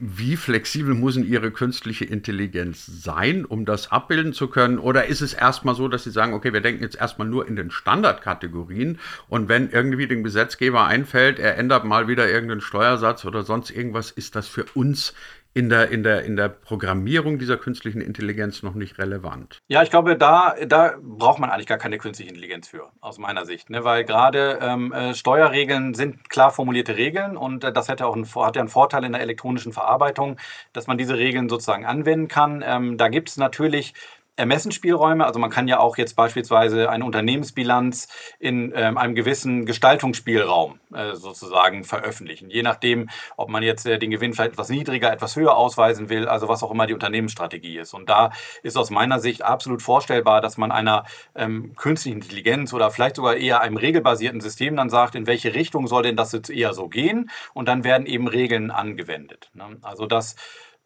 wie 0.03 0.35
flexibel 0.35 0.95
muss 0.95 1.13
denn 1.13 1.27
Ihre 1.27 1.51
künstliche 1.51 2.05
Intelligenz 2.05 2.87
sein, 2.87 3.45
um 3.45 3.65
das 3.65 3.91
abbilden 3.91 4.33
zu 4.33 4.47
können? 4.47 4.79
Oder 4.79 5.05
ist 5.05 5.21
es 5.21 5.33
erstmal 5.33 5.75
so, 5.75 5.87
dass 5.87 6.03
Sie 6.03 6.09
sagen, 6.09 6.33
okay, 6.33 6.53
wir 6.53 6.61
denken 6.61 6.81
jetzt 6.81 6.95
erstmal 6.95 7.27
nur 7.27 7.47
in 7.47 7.55
den 7.55 7.69
Standardkategorien 7.69 8.97
und 9.29 9.47
wenn 9.47 9.69
irgendwie 9.69 10.07
dem 10.07 10.23
Gesetzgeber 10.23 10.87
einfällt, 10.87 11.37
er 11.37 11.55
ändert 11.55 11.85
mal 11.85 12.07
wieder 12.07 12.27
irgendeinen 12.27 12.61
Steuersatz 12.61 13.25
oder 13.25 13.43
sonst 13.43 13.69
irgendwas, 13.69 14.09
ist 14.09 14.35
das 14.35 14.47
für 14.47 14.65
uns 14.73 15.13
in 15.53 15.69
der, 15.69 15.89
in, 15.89 16.03
der, 16.03 16.23
in 16.23 16.37
der 16.37 16.49
Programmierung 16.49 17.37
dieser 17.37 17.57
künstlichen 17.57 17.99
Intelligenz 17.99 18.63
noch 18.63 18.73
nicht 18.73 18.97
relevant. 18.97 19.59
Ja, 19.67 19.83
ich 19.83 19.89
glaube, 19.89 20.17
da, 20.17 20.55
da 20.65 20.95
braucht 21.01 21.39
man 21.39 21.49
eigentlich 21.49 21.67
gar 21.67 21.77
keine 21.77 21.97
künstliche 21.97 22.29
Intelligenz 22.29 22.69
für, 22.69 22.89
aus 23.01 23.17
meiner 23.17 23.45
Sicht. 23.45 23.69
Ne? 23.69 23.83
Weil 23.83 24.05
gerade 24.05 24.59
ähm, 24.61 24.93
äh, 24.93 25.13
Steuerregeln 25.13 25.93
sind 25.93 26.29
klar 26.29 26.51
formulierte 26.51 26.95
Regeln 26.95 27.35
und 27.35 27.63
äh, 27.65 27.73
das 27.73 27.89
hätte 27.89 28.05
auch 28.05 28.15
einen, 28.15 28.25
hat 28.33 28.55
ja 28.55 28.61
einen 28.61 28.69
Vorteil 28.69 29.03
in 29.03 29.11
der 29.11 29.21
elektronischen 29.21 29.73
Verarbeitung, 29.73 30.37
dass 30.71 30.87
man 30.87 30.97
diese 30.97 31.17
Regeln 31.17 31.49
sozusagen 31.49 31.85
anwenden 31.85 32.29
kann. 32.29 32.63
Ähm, 32.65 32.97
da 32.97 33.09
gibt 33.09 33.29
es 33.29 33.37
natürlich 33.37 33.93
Ermessensspielräume. 34.37 35.25
Also 35.25 35.39
man 35.39 35.49
kann 35.49 35.67
ja 35.67 35.79
auch 35.79 35.97
jetzt 35.97 36.15
beispielsweise 36.15 36.89
eine 36.89 37.05
Unternehmensbilanz 37.05 38.07
in 38.39 38.71
ähm, 38.75 38.97
einem 38.97 39.13
gewissen 39.13 39.65
Gestaltungsspielraum 39.65 40.79
äh, 40.93 41.15
sozusagen 41.15 41.83
veröffentlichen. 41.83 42.49
Je 42.49 42.63
nachdem, 42.63 43.09
ob 43.35 43.49
man 43.49 43.61
jetzt 43.61 43.85
äh, 43.85 43.99
den 43.99 44.09
Gewinn 44.09 44.33
vielleicht 44.33 44.53
etwas 44.53 44.69
niedriger, 44.69 45.11
etwas 45.11 45.35
höher 45.35 45.55
ausweisen 45.55 46.09
will, 46.09 46.27
also 46.27 46.47
was 46.47 46.63
auch 46.63 46.71
immer 46.71 46.87
die 46.87 46.93
Unternehmensstrategie 46.93 47.77
ist. 47.77 47.93
Und 47.93 48.09
da 48.09 48.31
ist 48.63 48.77
aus 48.77 48.89
meiner 48.89 49.19
Sicht 49.19 49.43
absolut 49.43 49.81
vorstellbar, 49.81 50.41
dass 50.41 50.57
man 50.57 50.71
einer 50.71 51.05
ähm, 51.35 51.75
künstlichen 51.75 52.21
Intelligenz 52.21 52.73
oder 52.73 52.89
vielleicht 52.89 53.17
sogar 53.17 53.35
eher 53.35 53.61
einem 53.61 53.77
regelbasierten 53.77 54.41
System 54.41 54.75
dann 54.75 54.89
sagt, 54.89 55.15
in 55.15 55.27
welche 55.27 55.53
Richtung 55.53 55.87
soll 55.87 56.03
denn 56.03 56.15
das 56.15 56.31
jetzt 56.31 56.49
eher 56.49 56.73
so 56.73 56.87
gehen? 56.87 57.29
Und 57.53 57.67
dann 57.67 57.83
werden 57.83 58.05
eben 58.07 58.27
Regeln 58.27 58.71
angewendet. 58.71 59.51
Ne? 59.53 59.77
Also 59.81 60.05
das 60.05 60.35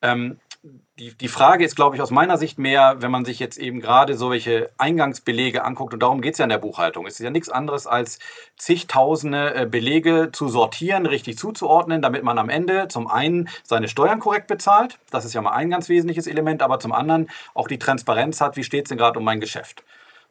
ähm, 0.02 0.40
die, 0.98 1.14
die 1.14 1.28
Frage 1.28 1.66
ist, 1.66 1.76
glaube 1.76 1.96
ich, 1.96 2.02
aus 2.02 2.12
meiner 2.12 2.38
Sicht 2.38 2.58
mehr, 2.58 2.96
wenn 3.00 3.12
man 3.12 3.26
sich 3.26 3.40
jetzt 3.40 3.58
eben 3.58 3.82
gerade 3.82 4.16
solche 4.16 4.72
Eingangsbelege 4.78 5.64
anguckt, 5.64 5.94
und 5.94 6.02
darum 6.02 6.22
geht 6.22 6.34
es 6.34 6.38
ja 6.40 6.46
in 6.46 6.50
der 6.50 6.58
Buchhaltung. 6.58 7.06
Es 7.06 7.20
ist 7.20 7.24
ja 7.24 7.30
nichts 7.30 7.50
anderes 7.50 7.86
als 7.86 8.20
zigtausende 8.58 9.54
äh, 9.54 9.66
Belege 9.66 10.30
zu 10.32 10.48
sortieren, 10.48 11.06
richtig 11.06 11.38
zuzuordnen, 11.38 12.02
damit 12.02 12.24
man 12.24 12.38
am 12.38 12.50
Ende 12.50 12.88
zum 12.88 13.08
einen 13.08 13.50
seine 13.64 13.88
Steuern 13.88 14.20
korrekt 14.20 14.48
bezahlt. 14.48 14.98
Das 15.12 15.26
ist 15.26 15.34
ja 15.34 15.42
mal 15.42 15.52
ein 15.52 15.70
ganz 15.70 15.90
wesentliches 15.90 16.28
Element, 16.28 16.64
aber 16.64 16.80
zum 16.80 16.94
anderen 16.94 17.30
auch 17.54 17.68
die 17.68 17.80
Transparenz 17.80 18.40
hat, 18.42 18.56
wie 18.56 18.64
steht 18.64 18.86
es 18.86 18.90
denn 18.90 18.98
gerade 18.98 19.20
um 19.20 19.26
mein 19.26 19.42
Geschäft. 19.42 19.84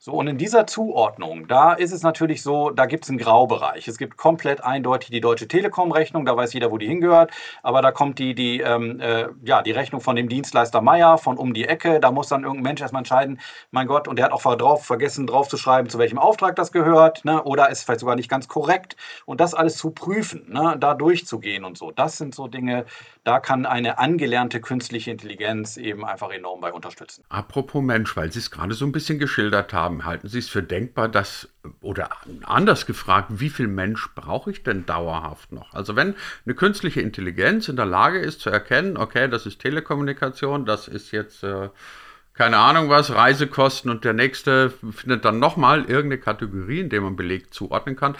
So, 0.07 0.13
und 0.13 0.27
in 0.27 0.37
dieser 0.37 0.67
Zuordnung, 0.67 1.49
da 1.49 1.73
ist 1.73 1.91
es 1.91 2.03
natürlich 2.03 2.43
so, 2.43 2.69
da 2.69 2.85
gibt 2.85 3.05
es 3.05 3.09
einen 3.09 3.17
Graubereich. 3.17 3.89
Es 3.89 3.97
gibt 3.97 4.19
komplett 4.19 4.63
eindeutig 4.63 5.09
die 5.09 5.23
Deutsche 5.23 5.49
Telekom-Rechnung, 5.49 6.27
da 6.27 6.37
weiß 6.37 6.53
jeder, 6.53 6.71
wo 6.71 6.77
die 6.77 6.87
hingehört, 6.87 7.31
aber 7.63 7.81
da 7.81 7.91
kommt 7.91 8.19
die, 8.19 8.35
die, 8.35 8.61
ähm, 8.61 9.01
äh, 9.01 9.29
ja, 9.47 9.63
die 9.63 9.71
Rechnung 9.71 10.03
von 10.03 10.15
dem 10.15 10.29
Dienstleister 10.29 10.83
Meier 10.83 11.17
von 11.17 11.39
um 11.39 11.55
die 11.55 11.65
Ecke, 11.65 12.01
da 12.01 12.11
muss 12.11 12.29
dann 12.29 12.43
irgendein 12.43 12.65
Mensch 12.65 12.83
erstmal 12.83 13.01
entscheiden, 13.01 13.41
mein 13.71 13.87
Gott, 13.87 14.07
und 14.07 14.17
der 14.17 14.27
hat 14.27 14.33
auch 14.33 14.43
drauf, 14.43 14.85
vergessen 14.85 15.27
drauf 15.27 15.49
zu 15.49 15.57
schreiben, 15.57 15.89
zu 15.89 15.97
welchem 15.97 16.19
Auftrag 16.19 16.55
das 16.55 16.71
gehört, 16.71 17.25
ne, 17.25 17.43
oder 17.43 17.71
ist 17.71 17.85
vielleicht 17.85 18.01
sogar 18.01 18.17
nicht 18.17 18.29
ganz 18.29 18.47
korrekt 18.47 18.97
und 19.25 19.41
das 19.41 19.55
alles 19.55 19.79
zu 19.79 19.91
prüfen, 19.91 20.53
ne, 20.53 20.77
da 20.79 20.93
durchzugehen 20.93 21.65
und 21.65 21.79
so. 21.79 21.93
Das 21.93 22.19
sind 22.19 22.35
so 22.35 22.47
Dinge, 22.47 22.85
da 23.25 23.41
kann 23.41 23.65
eine 23.65 23.97
angelernte 23.99 24.61
künstliche 24.61 25.11
Intelligenz 25.11 25.79
eben 25.79 26.05
einfach 26.05 26.31
enorm 26.31 26.61
bei 26.61 26.75
unterstützen. 26.75 27.25
Apropos 27.31 27.83
Mensch, 27.83 28.15
weil 28.19 28.31
Sie 28.31 28.41
es 28.41 28.51
gerade 28.51 28.75
so 28.75 28.85
ein 28.85 28.93
bisschen 28.93 29.19
geschildert 29.19 29.73
haben, 29.73 29.94
halten 30.03 30.29
Sie 30.29 30.39
es 30.39 30.49
für 30.49 30.63
denkbar, 30.63 31.09
dass, 31.09 31.49
oder 31.81 32.11
anders 32.43 32.87
gefragt, 32.87 33.29
wie 33.31 33.51
viel 33.51 33.69
Mensch 33.69 34.09
brauche 34.15 34.51
ich 34.51 34.63
denn 34.63 34.87
dauerhaft 34.87 35.53
noch? 35.53 35.73
Also 35.75 35.95
wenn 35.95 36.15
eine 36.45 36.55
künstliche 36.55 37.01
Intelligenz 37.01 37.69
in 37.69 37.77
der 37.77 37.87
Lage 37.87 38.19
ist 38.19 38.41
zu 38.41 38.51
erkennen, 38.51 38.97
okay, 38.97 39.29
das 39.29 39.47
ist 39.47 39.61
Telekommunikation, 39.61 40.67
das 40.67 40.89
ist 40.89 41.13
jetzt... 41.13 41.43
Äh, 41.45 41.69
keine 42.35 42.57
Ahnung 42.59 42.89
was, 42.89 43.13
Reisekosten 43.13 43.93
und 43.93 44.05
der 44.05 44.13
nächste 44.13 44.71
findet 44.71 45.25
dann 45.25 45.39
nochmal 45.39 45.85
irgendeine 45.85 46.19
Kategorie, 46.19 46.81
in 46.81 46.89
der 46.89 47.01
man 47.01 47.15
Beleg 47.15 47.55
zuordnen 47.55 47.95
kann. 47.95 48.17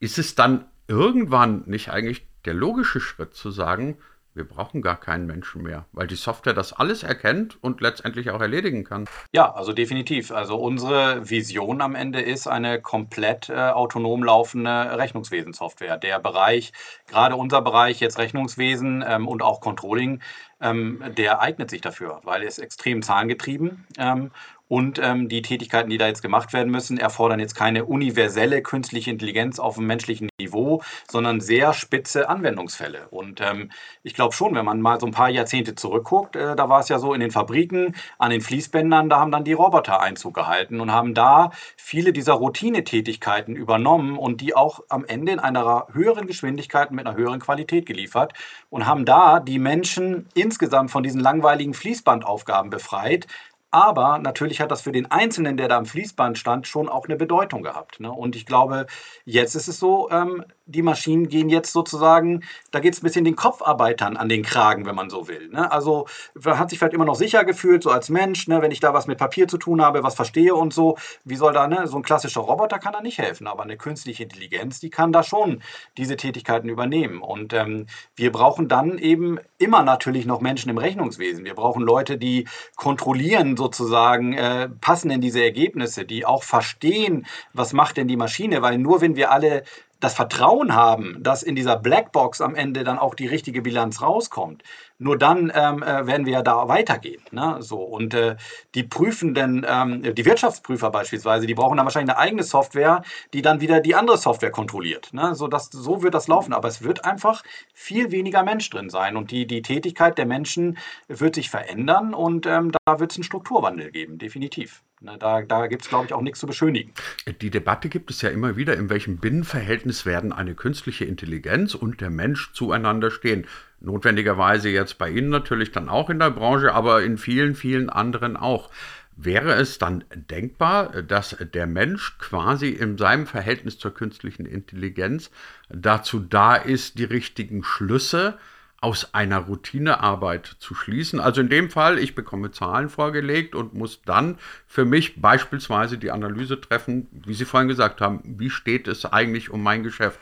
Ist 0.00 0.18
es 0.18 0.34
dann 0.34 0.64
irgendwann 0.88 1.62
nicht 1.66 1.90
eigentlich 1.90 2.26
der 2.44 2.54
logische 2.54 3.00
Schritt 3.00 3.34
zu 3.34 3.52
sagen, 3.52 3.96
wir 4.34 4.46
brauchen 4.46 4.82
gar 4.82 4.98
keinen 4.98 5.26
Menschen 5.26 5.62
mehr, 5.62 5.86
weil 5.92 6.06
die 6.06 6.16
Software 6.16 6.54
das 6.54 6.72
alles 6.72 7.04
erkennt 7.04 7.62
und 7.62 7.80
letztendlich 7.80 8.30
auch 8.30 8.40
erledigen 8.40 8.84
kann. 8.84 9.06
Ja, 9.32 9.52
also 9.52 9.72
definitiv. 9.72 10.32
Also 10.32 10.56
unsere 10.56 11.30
Vision 11.30 11.80
am 11.80 11.94
Ende 11.94 12.20
ist 12.20 12.48
eine 12.48 12.80
komplett 12.80 13.48
äh, 13.48 13.54
autonom 13.54 14.24
laufende 14.24 14.98
Rechnungswesensoftware. 14.98 15.98
Der 15.98 16.18
Bereich, 16.18 16.72
gerade 17.06 17.36
unser 17.36 17.62
Bereich 17.62 18.00
jetzt 18.00 18.18
Rechnungswesen 18.18 19.04
ähm, 19.06 19.28
und 19.28 19.42
auch 19.42 19.60
Controlling, 19.60 20.20
ähm, 20.60 21.02
der 21.16 21.40
eignet 21.40 21.70
sich 21.70 21.80
dafür, 21.80 22.20
weil 22.24 22.42
er 22.42 22.48
ist 22.48 22.58
extrem 22.58 23.02
zahlengetrieben 23.02 23.86
ähm, 23.98 24.30
und 24.66 24.98
ähm, 25.02 25.28
die 25.28 25.42
Tätigkeiten, 25.42 25.90
die 25.90 25.98
da 25.98 26.06
jetzt 26.06 26.22
gemacht 26.22 26.54
werden 26.54 26.72
müssen, 26.72 26.96
erfordern 26.96 27.38
jetzt 27.38 27.54
keine 27.54 27.84
universelle 27.84 28.62
künstliche 28.62 29.10
Intelligenz 29.10 29.58
auf 29.58 29.74
dem 29.74 29.86
menschlichen 29.86 30.30
Niveau, 30.40 30.82
sondern 31.08 31.40
sehr 31.40 31.74
spitze 31.74 32.30
Anwendungsfälle. 32.30 33.08
Und 33.10 33.42
ähm, 33.42 33.70
ich 34.02 34.14
glaube 34.14 34.34
schon, 34.34 34.54
wenn 34.54 34.64
man 34.64 34.80
mal 34.80 34.98
so 34.98 35.06
ein 35.06 35.12
paar 35.12 35.28
Jahrzehnte 35.28 35.74
zurückguckt, 35.74 36.34
äh, 36.34 36.56
da 36.56 36.68
war 36.70 36.80
es 36.80 36.88
ja 36.88 36.98
so 36.98 37.12
in 37.12 37.20
den 37.20 37.30
Fabriken, 37.30 37.94
an 38.18 38.30
den 38.30 38.40
Fließbändern, 38.40 39.10
da 39.10 39.20
haben 39.20 39.30
dann 39.30 39.44
die 39.44 39.52
Roboter 39.52 40.00
Einzug 40.00 40.34
gehalten 40.34 40.80
und 40.80 40.90
haben 40.90 41.12
da 41.12 41.50
viele 41.76 42.14
dieser 42.14 42.32
Routinetätigkeiten 42.32 43.56
übernommen 43.56 44.16
und 44.16 44.40
die 44.40 44.56
auch 44.56 44.80
am 44.88 45.04
Ende 45.04 45.32
in 45.32 45.40
einer 45.40 45.88
höheren 45.92 46.26
Geschwindigkeit 46.26 46.90
mit 46.90 47.06
einer 47.06 47.16
höheren 47.16 47.40
Qualität 47.40 47.84
geliefert 47.84 48.32
und 48.70 48.86
haben 48.86 49.04
da 49.04 49.40
die 49.40 49.58
Menschen 49.58 50.26
insgesamt 50.44 50.90
von 50.90 51.02
diesen 51.02 51.20
langweiligen 51.20 51.74
Fließbandaufgaben 51.74 52.70
befreit, 52.70 53.26
aber 53.74 54.18
natürlich 54.18 54.60
hat 54.60 54.70
das 54.70 54.82
für 54.82 54.92
den 54.92 55.10
Einzelnen, 55.10 55.56
der 55.56 55.66
da 55.66 55.76
am 55.78 55.84
Fließband 55.84 56.38
stand, 56.38 56.68
schon 56.68 56.88
auch 56.88 57.06
eine 57.06 57.16
Bedeutung 57.16 57.64
gehabt. 57.64 57.98
Ne? 57.98 58.08
Und 58.08 58.36
ich 58.36 58.46
glaube, 58.46 58.86
jetzt 59.24 59.56
ist 59.56 59.66
es 59.66 59.80
so, 59.80 60.08
ähm, 60.12 60.44
die 60.66 60.82
Maschinen 60.82 61.28
gehen 61.28 61.50
jetzt 61.50 61.72
sozusagen, 61.72 62.42
da 62.70 62.80
geht 62.80 62.94
es 62.94 63.00
ein 63.00 63.04
bisschen 63.04 63.24
den 63.24 63.36
Kopfarbeitern 63.36 64.16
an 64.16 64.30
den 64.30 64.42
Kragen, 64.42 64.86
wenn 64.86 64.94
man 64.94 65.10
so 65.10 65.28
will. 65.28 65.48
Ne? 65.48 65.70
Also 65.70 66.06
man 66.42 66.58
hat 66.58 66.70
sich 66.70 66.78
vielleicht 66.78 66.94
immer 66.94 67.04
noch 67.04 67.16
sicher 67.16 67.44
gefühlt, 67.44 67.82
so 67.82 67.90
als 67.90 68.08
Mensch, 68.08 68.48
ne? 68.48 68.62
wenn 68.62 68.70
ich 68.70 68.80
da 68.80 68.94
was 68.94 69.06
mit 69.06 69.18
Papier 69.18 69.46
zu 69.46 69.58
tun 69.58 69.82
habe, 69.82 70.02
was 70.02 70.14
verstehe 70.14 70.54
und 70.54 70.72
so. 70.72 70.96
Wie 71.24 71.36
soll 71.36 71.52
da, 71.52 71.68
ne? 71.68 71.86
so 71.86 71.96
ein 71.96 72.02
klassischer 72.02 72.40
Roboter 72.40 72.78
kann 72.78 72.94
da 72.94 73.02
nicht 73.02 73.18
helfen, 73.18 73.46
aber 73.46 73.62
eine 73.62 73.76
künstliche 73.76 74.22
Intelligenz, 74.22 74.80
die 74.80 74.90
kann 74.90 75.12
da 75.12 75.22
schon 75.22 75.62
diese 75.98 76.16
Tätigkeiten 76.16 76.70
übernehmen. 76.70 77.20
Und 77.20 77.52
ähm, 77.52 77.86
wir 78.16 78.32
brauchen 78.32 78.68
dann 78.68 78.96
eben 78.96 79.38
immer 79.58 79.82
natürlich 79.82 80.24
noch 80.24 80.40
Menschen 80.40 80.70
im 80.70 80.78
Rechnungswesen. 80.78 81.44
Wir 81.44 81.54
brauchen 81.54 81.82
Leute, 81.82 82.16
die 82.16 82.48
kontrollieren 82.76 83.58
sozusagen, 83.58 84.32
äh, 84.32 84.70
passen 84.80 85.10
in 85.10 85.20
diese 85.20 85.44
Ergebnisse, 85.44 86.06
die 86.06 86.24
auch 86.24 86.42
verstehen, 86.42 87.26
was 87.52 87.74
macht 87.74 87.98
denn 87.98 88.08
die 88.08 88.16
Maschine, 88.16 88.62
weil 88.62 88.78
nur 88.78 89.02
wenn 89.02 89.16
wir 89.16 89.30
alle 89.30 89.64
das 90.00 90.14
Vertrauen 90.14 90.74
haben, 90.74 91.22
dass 91.22 91.42
in 91.42 91.54
dieser 91.54 91.76
Blackbox 91.76 92.40
am 92.40 92.54
Ende 92.54 92.84
dann 92.84 92.98
auch 92.98 93.14
die 93.14 93.26
richtige 93.26 93.62
Bilanz 93.62 94.02
rauskommt, 94.02 94.62
nur 94.98 95.18
dann 95.18 95.52
ähm, 95.54 95.82
äh, 95.82 96.06
werden 96.06 96.26
wir 96.26 96.34
ja 96.34 96.42
da 96.42 96.68
weitergehen. 96.68 97.22
Ne? 97.30 97.56
So, 97.60 97.78
und 97.82 98.14
äh, 98.14 98.36
die 98.74 98.84
prüfenden, 98.84 99.66
ähm, 99.68 100.14
die 100.14 100.24
Wirtschaftsprüfer 100.24 100.90
beispielsweise, 100.90 101.46
die 101.46 101.54
brauchen 101.54 101.76
dann 101.76 101.86
wahrscheinlich 101.86 102.14
eine 102.14 102.18
eigene 102.18 102.42
Software, 102.42 103.02
die 103.32 103.42
dann 103.42 103.60
wieder 103.60 103.80
die 103.80 103.94
andere 103.94 104.18
Software 104.18 104.50
kontrolliert. 104.50 105.12
Ne? 105.12 105.34
So, 105.34 105.48
dass, 105.48 105.66
so 105.66 106.02
wird 106.02 106.14
das 106.14 106.28
laufen. 106.28 106.52
Aber 106.52 106.68
es 106.68 106.82
wird 106.82 107.04
einfach 107.04 107.42
viel 107.72 108.12
weniger 108.12 108.42
Mensch 108.42 108.70
drin 108.70 108.88
sein. 108.88 109.16
Und 109.16 109.30
die, 109.30 109.46
die 109.46 109.62
Tätigkeit 109.62 110.16
der 110.16 110.26
Menschen 110.26 110.78
wird 111.08 111.34
sich 111.34 111.50
verändern 111.50 112.14
und 112.14 112.46
ähm, 112.46 112.72
da 112.84 113.00
wird 113.00 113.10
es 113.10 113.18
einen 113.18 113.24
Strukturwandel 113.24 113.90
geben, 113.90 114.18
definitiv. 114.18 114.82
Da, 115.04 115.42
da 115.42 115.66
gibt 115.66 115.82
es, 115.82 115.88
glaube 115.88 116.06
ich, 116.06 116.12
auch 116.14 116.22
nichts 116.22 116.40
zu 116.40 116.46
beschönigen. 116.46 116.92
Die 117.40 117.50
Debatte 117.50 117.88
gibt 117.88 118.10
es 118.10 118.22
ja 118.22 118.30
immer 118.30 118.56
wieder, 118.56 118.74
in 118.74 118.88
welchem 118.88 119.18
Binnenverhältnis 119.18 120.06
werden 120.06 120.32
eine 120.32 120.54
künstliche 120.54 121.04
Intelligenz 121.04 121.74
und 121.74 122.00
der 122.00 122.10
Mensch 122.10 122.52
zueinander 122.52 123.10
stehen. 123.10 123.46
Notwendigerweise 123.80 124.70
jetzt 124.70 124.96
bei 124.96 125.10
Ihnen 125.10 125.28
natürlich 125.28 125.72
dann 125.72 125.88
auch 125.88 126.08
in 126.08 126.18
der 126.18 126.30
Branche, 126.30 126.72
aber 126.72 127.02
in 127.02 127.18
vielen, 127.18 127.54
vielen 127.54 127.90
anderen 127.90 128.36
auch. 128.36 128.70
Wäre 129.16 129.52
es 129.54 129.78
dann 129.78 130.04
denkbar, 130.12 131.02
dass 131.02 131.36
der 131.38 131.66
Mensch 131.66 132.18
quasi 132.18 132.70
in 132.70 132.98
seinem 132.98 133.26
Verhältnis 133.26 133.78
zur 133.78 133.94
künstlichen 133.94 134.44
Intelligenz 134.44 135.30
dazu 135.68 136.18
da 136.18 136.56
ist, 136.56 136.98
die 136.98 137.04
richtigen 137.04 137.62
Schlüsse 137.62 138.38
aus 138.84 139.14
einer 139.14 139.38
Routinearbeit 139.38 140.56
zu 140.58 140.74
schließen. 140.74 141.18
Also 141.18 141.40
in 141.40 141.48
dem 141.48 141.70
Fall, 141.70 141.98
ich 141.98 142.14
bekomme 142.14 142.50
Zahlen 142.50 142.90
vorgelegt 142.90 143.54
und 143.54 143.72
muss 143.72 144.02
dann 144.02 144.36
für 144.66 144.84
mich 144.84 145.22
beispielsweise 145.22 145.96
die 145.96 146.10
Analyse 146.10 146.60
treffen, 146.60 147.08
wie 147.10 147.32
Sie 147.32 147.46
vorhin 147.46 147.68
gesagt 147.68 148.02
haben, 148.02 148.20
wie 148.24 148.50
steht 148.50 148.86
es 148.86 149.06
eigentlich 149.06 149.48
um 149.48 149.62
mein 149.62 149.84
Geschäft? 149.84 150.20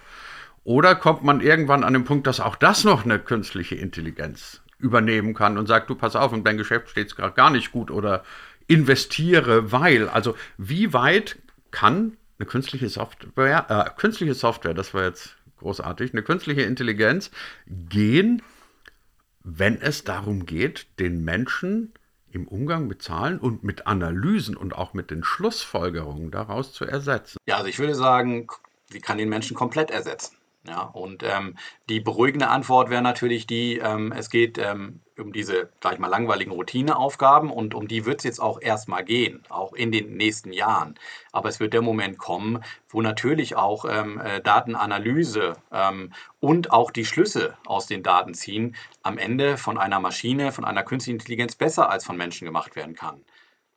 Oder 0.62 0.94
kommt 0.94 1.24
man 1.24 1.40
irgendwann 1.40 1.82
an 1.82 1.92
den 1.92 2.04
Punkt, 2.04 2.28
dass 2.28 2.38
auch 2.38 2.54
das 2.54 2.84
noch 2.84 3.04
eine 3.04 3.18
künstliche 3.18 3.74
Intelligenz 3.74 4.60
übernehmen 4.78 5.34
kann 5.34 5.58
und 5.58 5.66
sagt, 5.66 5.90
du 5.90 5.96
pass 5.96 6.14
auf, 6.14 6.32
in 6.32 6.44
dein 6.44 6.56
Geschäft 6.56 6.88
steht 6.88 7.08
es 7.08 7.16
gerade 7.16 7.34
gar 7.34 7.50
nicht 7.50 7.72
gut 7.72 7.90
oder 7.90 8.22
investiere, 8.68 9.72
weil, 9.72 10.08
also 10.08 10.36
wie 10.56 10.92
weit 10.92 11.36
kann 11.72 12.16
eine 12.38 12.46
künstliche 12.46 12.88
Software, 12.88 13.66
äh, 13.68 14.00
künstliche 14.00 14.34
Software, 14.34 14.74
das 14.74 14.94
war 14.94 15.02
jetzt 15.02 15.36
großartig, 15.58 16.12
eine 16.12 16.22
künstliche 16.22 16.62
Intelligenz 16.62 17.32
gehen, 17.66 18.42
wenn 19.44 19.80
es 19.80 20.04
darum 20.04 20.46
geht, 20.46 20.98
den 20.98 21.24
Menschen 21.24 21.92
im 22.30 22.48
Umgang 22.48 22.86
mit 22.86 23.02
Zahlen 23.02 23.38
und 23.38 23.62
mit 23.62 23.86
Analysen 23.86 24.56
und 24.56 24.74
auch 24.74 24.94
mit 24.94 25.10
den 25.10 25.22
Schlussfolgerungen 25.22 26.30
daraus 26.30 26.72
zu 26.72 26.84
ersetzen? 26.84 27.38
Ja, 27.46 27.56
also 27.56 27.68
ich 27.68 27.78
würde 27.78 27.94
sagen, 27.94 28.46
sie 28.90 29.00
kann 29.00 29.18
den 29.18 29.28
Menschen 29.28 29.56
komplett 29.56 29.90
ersetzen. 29.90 30.36
Ja, 30.64 30.82
und 30.82 31.24
ähm, 31.24 31.56
die 31.88 31.98
beruhigende 31.98 32.46
Antwort 32.46 32.88
wäre 32.88 33.02
natürlich 33.02 33.48
die, 33.48 33.78
ähm, 33.78 34.12
es 34.12 34.30
geht 34.30 34.58
ähm, 34.58 35.00
um 35.18 35.32
diese, 35.32 35.70
sag 35.82 35.94
ich 35.94 35.98
mal, 35.98 36.06
langweiligen 36.06 36.52
Routineaufgaben 36.52 37.50
und 37.50 37.74
um 37.74 37.88
die 37.88 38.06
wird 38.06 38.20
es 38.20 38.24
jetzt 38.24 38.40
auch 38.40 38.60
erstmal 38.60 39.04
gehen, 39.04 39.42
auch 39.48 39.72
in 39.72 39.90
den 39.90 40.16
nächsten 40.16 40.52
Jahren. 40.52 40.94
Aber 41.32 41.48
es 41.48 41.58
wird 41.58 41.72
der 41.72 41.82
Moment 41.82 42.16
kommen, 42.16 42.62
wo 42.88 43.02
natürlich 43.02 43.56
auch 43.56 43.84
ähm, 43.88 44.20
äh, 44.20 44.40
Datenanalyse 44.40 45.54
ähm, 45.72 46.12
und 46.38 46.70
auch 46.70 46.92
die 46.92 47.06
Schlüsse 47.06 47.56
aus 47.66 47.86
den 47.86 48.04
Daten 48.04 48.32
ziehen 48.34 48.76
am 49.02 49.18
Ende 49.18 49.56
von 49.56 49.78
einer 49.78 49.98
Maschine, 49.98 50.52
von 50.52 50.64
einer 50.64 50.84
künstlichen 50.84 51.18
Intelligenz 51.18 51.56
besser 51.56 51.90
als 51.90 52.04
von 52.04 52.16
Menschen 52.16 52.44
gemacht 52.44 52.76
werden 52.76 52.94
kann. 52.94 53.20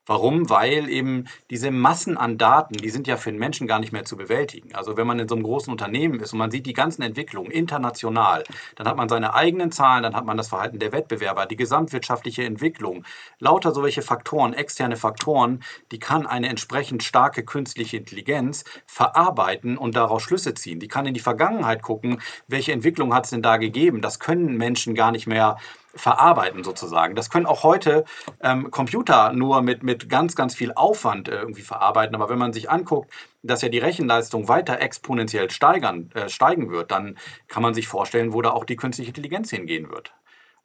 Warum? 0.07 0.51
Weil 0.51 0.88
eben 0.88 1.25
diese 1.50 1.71
Massen 1.71 2.15
an 2.15 2.38
Daten, 2.38 2.75
die 2.75 2.91
sind 2.91 3.07
ja 3.07 3.17
für 3.17 3.31
den 3.31 3.39
Menschen 3.39 3.65
gar 3.65 3.79
nicht 3.79 3.91
mehr 3.91 4.05
zu 4.05 4.15
bewältigen. 4.15 4.75
Also 4.75 4.97
wenn 4.97 5.07
man 5.07 5.17
in 5.17 5.27
so 5.27 5.33
einem 5.33 5.43
großen 5.43 5.71
Unternehmen 5.71 6.19
ist 6.19 6.31
und 6.31 6.38
man 6.38 6.51
sieht 6.51 6.67
die 6.67 6.74
ganzen 6.74 7.01
Entwicklungen 7.01 7.50
international, 7.50 8.43
dann 8.75 8.88
hat 8.88 8.97
man 8.97 9.09
seine 9.09 9.33
eigenen 9.33 9.71
Zahlen, 9.71 10.03
dann 10.03 10.15
hat 10.15 10.25
man 10.25 10.38
das 10.38 10.50
Verhalten 10.50 10.77
der 10.77 10.91
Wettbewerber, 10.91 11.47
die 11.47 11.55
gesamtwirtschaftliche 11.55 12.43
Entwicklung, 12.43 13.03
lauter 13.39 13.74
solche 13.74 14.03
Faktoren, 14.03 14.53
externe 14.53 14.95
Faktoren, 14.95 15.63
die 15.91 15.97
kann 15.97 16.27
eine 16.27 16.50
entsprechend 16.50 17.01
starke 17.01 17.43
künstliche 17.43 17.97
Intelligenz 17.97 18.63
verarbeiten 18.85 19.75
und 19.75 19.95
daraus 19.95 20.21
Schlüsse 20.21 20.53
ziehen. 20.53 20.79
Die 20.79 20.88
kann 20.88 21.07
in 21.07 21.15
die 21.15 21.19
Vergangenheit 21.19 21.81
gucken, 21.81 22.21
welche 22.47 22.74
Entwicklung 22.74 23.12
hat 23.15 23.24
es 23.24 23.31
denn 23.31 23.41
da 23.41 23.57
gegeben. 23.57 24.01
Das 24.01 24.19
können 24.19 24.55
Menschen 24.55 24.93
gar 24.93 25.12
nicht 25.12 25.25
mehr 25.25 25.57
verarbeiten 25.95 26.63
sozusagen. 26.63 27.15
Das 27.15 27.29
können 27.29 27.45
auch 27.45 27.63
heute 27.63 28.05
ähm, 28.41 28.69
Computer 28.71 29.31
nur 29.33 29.61
mit, 29.61 29.83
mit 29.83 30.09
ganz, 30.09 30.35
ganz 30.35 30.53
viel 30.55 30.73
Aufwand 30.73 31.29
äh, 31.29 31.35
irgendwie 31.35 31.61
verarbeiten. 31.61 32.15
Aber 32.15 32.29
wenn 32.29 32.37
man 32.37 32.53
sich 32.53 32.69
anguckt, 32.69 33.11
dass 33.43 33.61
ja 33.61 33.69
die 33.69 33.79
Rechenleistung 33.79 34.47
weiter 34.47 34.81
exponentiell 34.81 35.49
steigern, 35.49 36.09
äh, 36.13 36.29
steigen 36.29 36.69
wird, 36.69 36.91
dann 36.91 37.17
kann 37.47 37.63
man 37.63 37.73
sich 37.73 37.87
vorstellen, 37.87 38.33
wo 38.33 38.41
da 38.41 38.51
auch 38.51 38.65
die 38.65 38.75
künstliche 38.75 39.09
Intelligenz 39.09 39.49
hingehen 39.49 39.89
wird. 39.89 40.13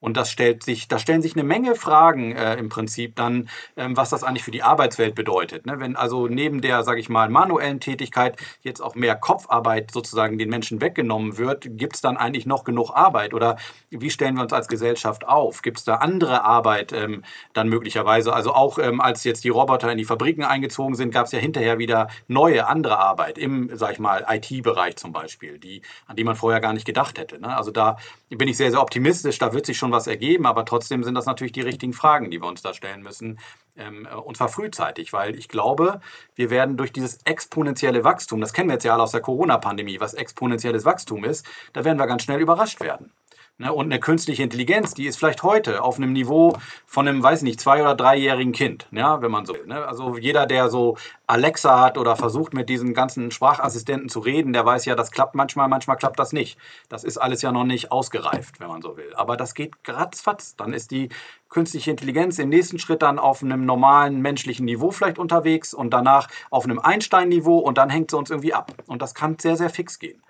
Und 0.00 0.16
das 0.16 0.30
stellt 0.30 0.62
sich, 0.62 0.88
da 0.88 0.98
stellen 0.98 1.22
sich 1.22 1.34
eine 1.34 1.44
Menge 1.44 1.74
Fragen 1.74 2.32
äh, 2.32 2.56
im 2.56 2.70
Prinzip 2.70 3.16
dann, 3.16 3.48
ähm, 3.76 3.96
was 3.96 4.10
das 4.10 4.24
eigentlich 4.24 4.44
für 4.44 4.50
die 4.50 4.62
Arbeitswelt 4.62 5.14
bedeutet. 5.14 5.66
Ne? 5.66 5.78
Wenn 5.78 5.94
also 5.94 6.26
neben 6.26 6.62
der, 6.62 6.82
sage 6.84 7.00
ich 7.00 7.08
mal, 7.08 7.28
manuellen 7.28 7.80
Tätigkeit 7.80 8.36
jetzt 8.62 8.80
auch 8.80 8.94
mehr 8.94 9.14
Kopfarbeit 9.14 9.90
sozusagen 9.90 10.38
den 10.38 10.48
Menschen 10.48 10.80
weggenommen 10.80 11.36
wird, 11.36 11.66
gibt 11.76 11.96
es 11.96 12.00
dann 12.00 12.16
eigentlich 12.16 12.46
noch 12.46 12.64
genug 12.64 12.90
Arbeit? 12.94 13.34
Oder 13.34 13.56
wie 13.90 14.10
stellen 14.10 14.36
wir 14.36 14.42
uns 14.42 14.52
als 14.52 14.68
Gesellschaft 14.68 15.28
auf? 15.28 15.60
Gibt 15.62 15.78
es 15.78 15.84
da 15.84 15.96
andere 15.96 16.44
Arbeit 16.44 16.92
ähm, 16.92 17.22
dann 17.52 17.68
möglicherweise? 17.68 18.32
Also 18.32 18.54
auch 18.54 18.78
ähm, 18.78 19.00
als 19.00 19.24
jetzt 19.24 19.44
die 19.44 19.50
Roboter 19.50 19.92
in 19.92 19.98
die 19.98 20.04
Fabriken 20.04 20.44
eingezogen 20.44 20.94
sind, 20.94 21.12
gab 21.12 21.26
es 21.26 21.32
ja 21.32 21.38
hinterher 21.38 21.78
wieder 21.78 22.08
neue, 22.26 22.66
andere 22.66 22.98
Arbeit 22.98 23.36
im, 23.36 23.76
sage 23.76 23.94
ich 23.94 23.98
mal, 23.98 24.24
IT-Bereich 24.28 24.96
zum 24.96 25.12
Beispiel, 25.12 25.58
die, 25.58 25.82
an 26.06 26.16
die 26.16 26.24
man 26.24 26.36
vorher 26.36 26.60
gar 26.60 26.72
nicht 26.72 26.86
gedacht 26.86 27.18
hätte. 27.18 27.38
Ne? 27.38 27.54
Also 27.54 27.70
da 27.70 27.98
bin 28.30 28.48
ich 28.48 28.56
sehr, 28.56 28.70
sehr 28.70 28.80
optimistisch, 28.80 29.38
da 29.38 29.52
wird 29.52 29.66
sich 29.66 29.76
schon 29.76 29.89
was 29.92 30.06
ergeben, 30.06 30.46
aber 30.46 30.64
trotzdem 30.64 31.04
sind 31.04 31.14
das 31.14 31.26
natürlich 31.26 31.52
die 31.52 31.60
richtigen 31.60 31.92
Fragen, 31.92 32.30
die 32.30 32.40
wir 32.40 32.48
uns 32.48 32.62
da 32.62 32.74
stellen 32.74 33.02
müssen, 33.02 33.38
ähm, 33.76 34.06
äh, 34.10 34.14
und 34.14 34.36
zwar 34.36 34.48
frühzeitig, 34.48 35.12
weil 35.12 35.36
ich 35.36 35.48
glaube, 35.48 36.00
wir 36.34 36.50
werden 36.50 36.76
durch 36.76 36.92
dieses 36.92 37.18
exponentielle 37.24 38.04
Wachstum, 38.04 38.40
das 38.40 38.52
kennen 38.52 38.68
wir 38.68 38.74
jetzt 38.74 38.84
ja 38.84 38.94
alle 38.94 39.02
aus 39.02 39.12
der 39.12 39.20
Corona-Pandemie, 39.20 40.00
was 40.00 40.14
exponentielles 40.14 40.84
Wachstum 40.84 41.24
ist, 41.24 41.46
da 41.72 41.84
werden 41.84 41.98
wir 41.98 42.06
ganz 42.06 42.22
schnell 42.22 42.40
überrascht 42.40 42.80
werden. 42.80 43.12
Ne? 43.60 43.70
Und 43.74 43.86
eine 43.86 44.00
künstliche 44.00 44.42
Intelligenz, 44.42 44.94
die 44.94 45.04
ist 45.04 45.18
vielleicht 45.18 45.42
heute 45.42 45.82
auf 45.82 45.98
einem 45.98 46.14
Niveau 46.14 46.56
von 46.86 47.06
einem, 47.06 47.22
weiß 47.22 47.42
nicht, 47.42 47.60
zwei- 47.60 47.82
oder 47.82 47.94
dreijährigen 47.94 48.52
Kind, 48.52 48.86
ja, 48.90 49.20
wenn 49.20 49.30
man 49.30 49.44
so 49.44 49.52
will. 49.52 49.66
Ne? 49.66 49.86
Also 49.86 50.16
jeder, 50.16 50.46
der 50.46 50.70
so 50.70 50.96
Alexa 51.26 51.78
hat 51.78 51.98
oder 51.98 52.16
versucht 52.16 52.54
mit 52.54 52.70
diesen 52.70 52.94
ganzen 52.94 53.30
Sprachassistenten 53.30 54.08
zu 54.08 54.20
reden, 54.20 54.54
der 54.54 54.64
weiß 54.64 54.86
ja, 54.86 54.94
das 54.94 55.10
klappt 55.10 55.34
manchmal, 55.34 55.68
manchmal 55.68 55.98
klappt 55.98 56.18
das 56.18 56.32
nicht. 56.32 56.58
Das 56.88 57.04
ist 57.04 57.18
alles 57.18 57.42
ja 57.42 57.52
noch 57.52 57.64
nicht 57.64 57.92
ausgereift, 57.92 58.60
wenn 58.60 58.68
man 58.68 58.80
so 58.80 58.96
will. 58.96 59.12
Aber 59.14 59.36
das 59.36 59.54
geht 59.54 59.74
ratzfatz. 59.86 60.56
Dann 60.56 60.72
ist 60.72 60.90
die 60.90 61.10
künstliche 61.50 61.90
Intelligenz 61.90 62.38
im 62.38 62.48
nächsten 62.48 62.78
Schritt 62.78 63.02
dann 63.02 63.18
auf 63.18 63.42
einem 63.42 63.66
normalen 63.66 64.22
menschlichen 64.22 64.64
Niveau 64.64 64.90
vielleicht 64.90 65.18
unterwegs 65.18 65.74
und 65.74 65.90
danach 65.90 66.28
auf 66.48 66.64
einem 66.64 66.78
Einstein-Niveau 66.78 67.58
und 67.58 67.76
dann 67.76 67.90
hängt 67.90 68.10
sie 68.10 68.16
uns 68.16 68.30
irgendwie 68.30 68.54
ab. 68.54 68.72
Und 68.86 69.02
das 69.02 69.14
kann 69.14 69.36
sehr, 69.38 69.56
sehr 69.56 69.68
fix 69.68 69.98
gehen. 69.98 70.22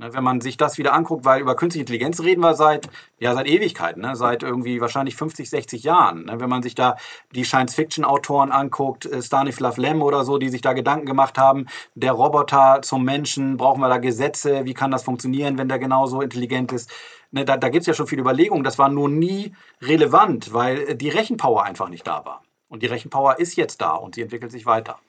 Ne, 0.00 0.14
wenn 0.14 0.22
man 0.22 0.40
sich 0.40 0.56
das 0.56 0.78
wieder 0.78 0.92
anguckt, 0.92 1.24
weil 1.24 1.40
über 1.40 1.56
künstliche 1.56 1.82
Intelligenz 1.82 2.20
reden 2.20 2.40
wir 2.40 2.54
seit, 2.54 2.88
ja, 3.18 3.34
seit 3.34 3.48
Ewigkeiten, 3.48 4.02
ne? 4.02 4.14
seit 4.14 4.44
irgendwie 4.44 4.80
wahrscheinlich 4.80 5.16
50, 5.16 5.50
60 5.50 5.82
Jahren. 5.82 6.26
Ne? 6.26 6.38
Wenn 6.38 6.48
man 6.48 6.62
sich 6.62 6.76
da 6.76 6.96
die 7.34 7.42
Science-Fiction-Autoren 7.42 8.52
anguckt, 8.52 9.06
äh, 9.06 9.20
Stanislav 9.20 9.76
Lem 9.76 10.00
oder 10.02 10.24
so, 10.24 10.38
die 10.38 10.50
sich 10.50 10.60
da 10.60 10.72
Gedanken 10.72 11.04
gemacht 11.06 11.36
haben, 11.36 11.66
der 11.96 12.12
Roboter 12.12 12.80
zum 12.82 13.04
Menschen, 13.04 13.56
brauchen 13.56 13.80
wir 13.80 13.88
da 13.88 13.98
Gesetze, 13.98 14.64
wie 14.66 14.74
kann 14.74 14.92
das 14.92 15.02
funktionieren, 15.02 15.58
wenn 15.58 15.68
der 15.68 15.80
genauso 15.80 16.20
intelligent 16.20 16.70
ist? 16.70 16.92
Ne, 17.32 17.44
da 17.44 17.56
da 17.56 17.68
gibt 17.68 17.80
es 17.80 17.86
ja 17.88 17.94
schon 17.94 18.06
viele 18.06 18.22
Überlegungen, 18.22 18.62
das 18.62 18.78
war 18.78 18.88
nur 18.88 19.08
nie 19.08 19.52
relevant, 19.82 20.54
weil 20.54 20.90
äh, 20.90 20.94
die 20.94 21.08
Rechenpower 21.08 21.64
einfach 21.64 21.88
nicht 21.88 22.06
da 22.06 22.24
war. 22.24 22.42
Und 22.68 22.84
die 22.84 22.86
Rechenpower 22.86 23.40
ist 23.40 23.56
jetzt 23.56 23.80
da 23.80 23.96
und 23.96 24.14
sie 24.14 24.22
entwickelt 24.22 24.52
sich 24.52 24.64
weiter. 24.64 25.00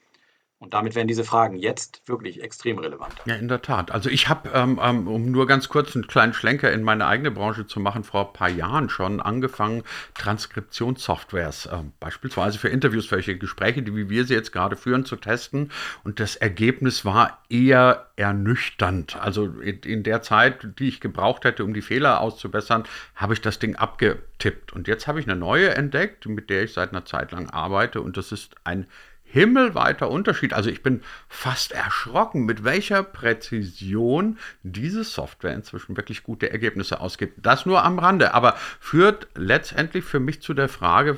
Und 0.60 0.74
damit 0.74 0.94
werden 0.94 1.08
diese 1.08 1.24
Fragen 1.24 1.56
jetzt 1.56 2.02
wirklich 2.06 2.44
extrem 2.44 2.80
relevant. 2.80 3.16
Ja, 3.24 3.36
in 3.36 3.48
der 3.48 3.62
Tat. 3.62 3.92
Also 3.92 4.10
ich 4.10 4.28
habe, 4.28 4.50
ähm, 4.54 4.78
ähm, 4.84 5.08
um 5.08 5.32
nur 5.32 5.48
ganz 5.48 5.70
kurz 5.70 5.96
einen 5.96 6.06
kleinen 6.06 6.34
Schlenker 6.34 6.70
in 6.74 6.84
meine 6.84 7.06
eigene 7.06 7.32
Branche 7.32 7.66
zu 7.66 7.80
machen, 7.80 8.04
vor 8.04 8.28
ein 8.28 8.34
paar 8.34 8.50
Jahren 8.50 8.90
schon 8.90 9.22
angefangen, 9.22 9.84
Transkriptionssoftwares, 10.16 11.68
äh, 11.68 11.78
beispielsweise 12.02 12.60
für 12.60 12.68
Interviews, 12.68 13.06
für 13.06 13.16
solche 13.16 13.38
Gespräche, 13.38 13.84
die 13.84 13.96
wie 13.96 14.10
wir 14.10 14.26
sie 14.26 14.34
jetzt 14.34 14.52
gerade 14.52 14.76
führen, 14.76 15.06
zu 15.06 15.16
testen. 15.16 15.72
Und 16.04 16.20
das 16.20 16.36
Ergebnis 16.36 17.06
war 17.06 17.42
eher 17.48 18.08
ernüchternd. 18.18 19.16
Also 19.16 19.46
in, 19.46 19.80
in 19.80 20.04
der 20.04 20.22
Zeit, 20.22 20.78
die 20.78 20.90
ich 20.90 21.00
gebraucht 21.00 21.46
hätte, 21.46 21.64
um 21.64 21.74
die 21.74 21.82
Fehler 21.82 22.20
auszubessern, 22.20 22.84
habe 23.16 23.34
ich 23.34 23.40
das 23.40 23.60
Ding 23.60 23.78
abgetippt. 23.78 24.74
Und 24.74 24.90
jetzt 24.90 25.08
habe 25.08 25.22
ich 25.22 25.26
eine 25.26 25.40
neue 25.40 25.70
entdeckt, 25.70 26.26
mit 26.28 26.50
der 26.50 26.64
ich 26.64 26.74
seit 26.74 26.90
einer 26.90 27.06
Zeit 27.06 27.32
lang 27.32 27.50
arbeite. 27.50 28.02
Und 28.02 28.18
das 28.18 28.34
ist 28.34 28.56
ein 28.66 28.88
himmelweiter 29.32 30.10
Unterschied. 30.10 30.54
Also 30.54 30.70
ich 30.70 30.82
bin 30.82 31.02
fast 31.28 31.72
erschrocken, 31.72 32.46
mit 32.46 32.64
welcher 32.64 33.04
Präzision 33.04 34.38
diese 34.64 35.04
Software 35.04 35.54
inzwischen 35.54 35.96
wirklich 35.98 36.24
gute 36.24 36.52
Ergebnisse 36.52 37.00
ausgibt. 37.00 37.34
Das 37.38 37.66
nur 37.66 37.84
am 37.84 38.00
Rande, 38.00 38.34
aber 38.34 38.56
führt 38.80 39.28
letztendlich 39.36 40.04
für 40.04 40.20
mich 40.20 40.42
zu 40.42 40.54
der 40.54 40.70
Frage, 40.70 41.18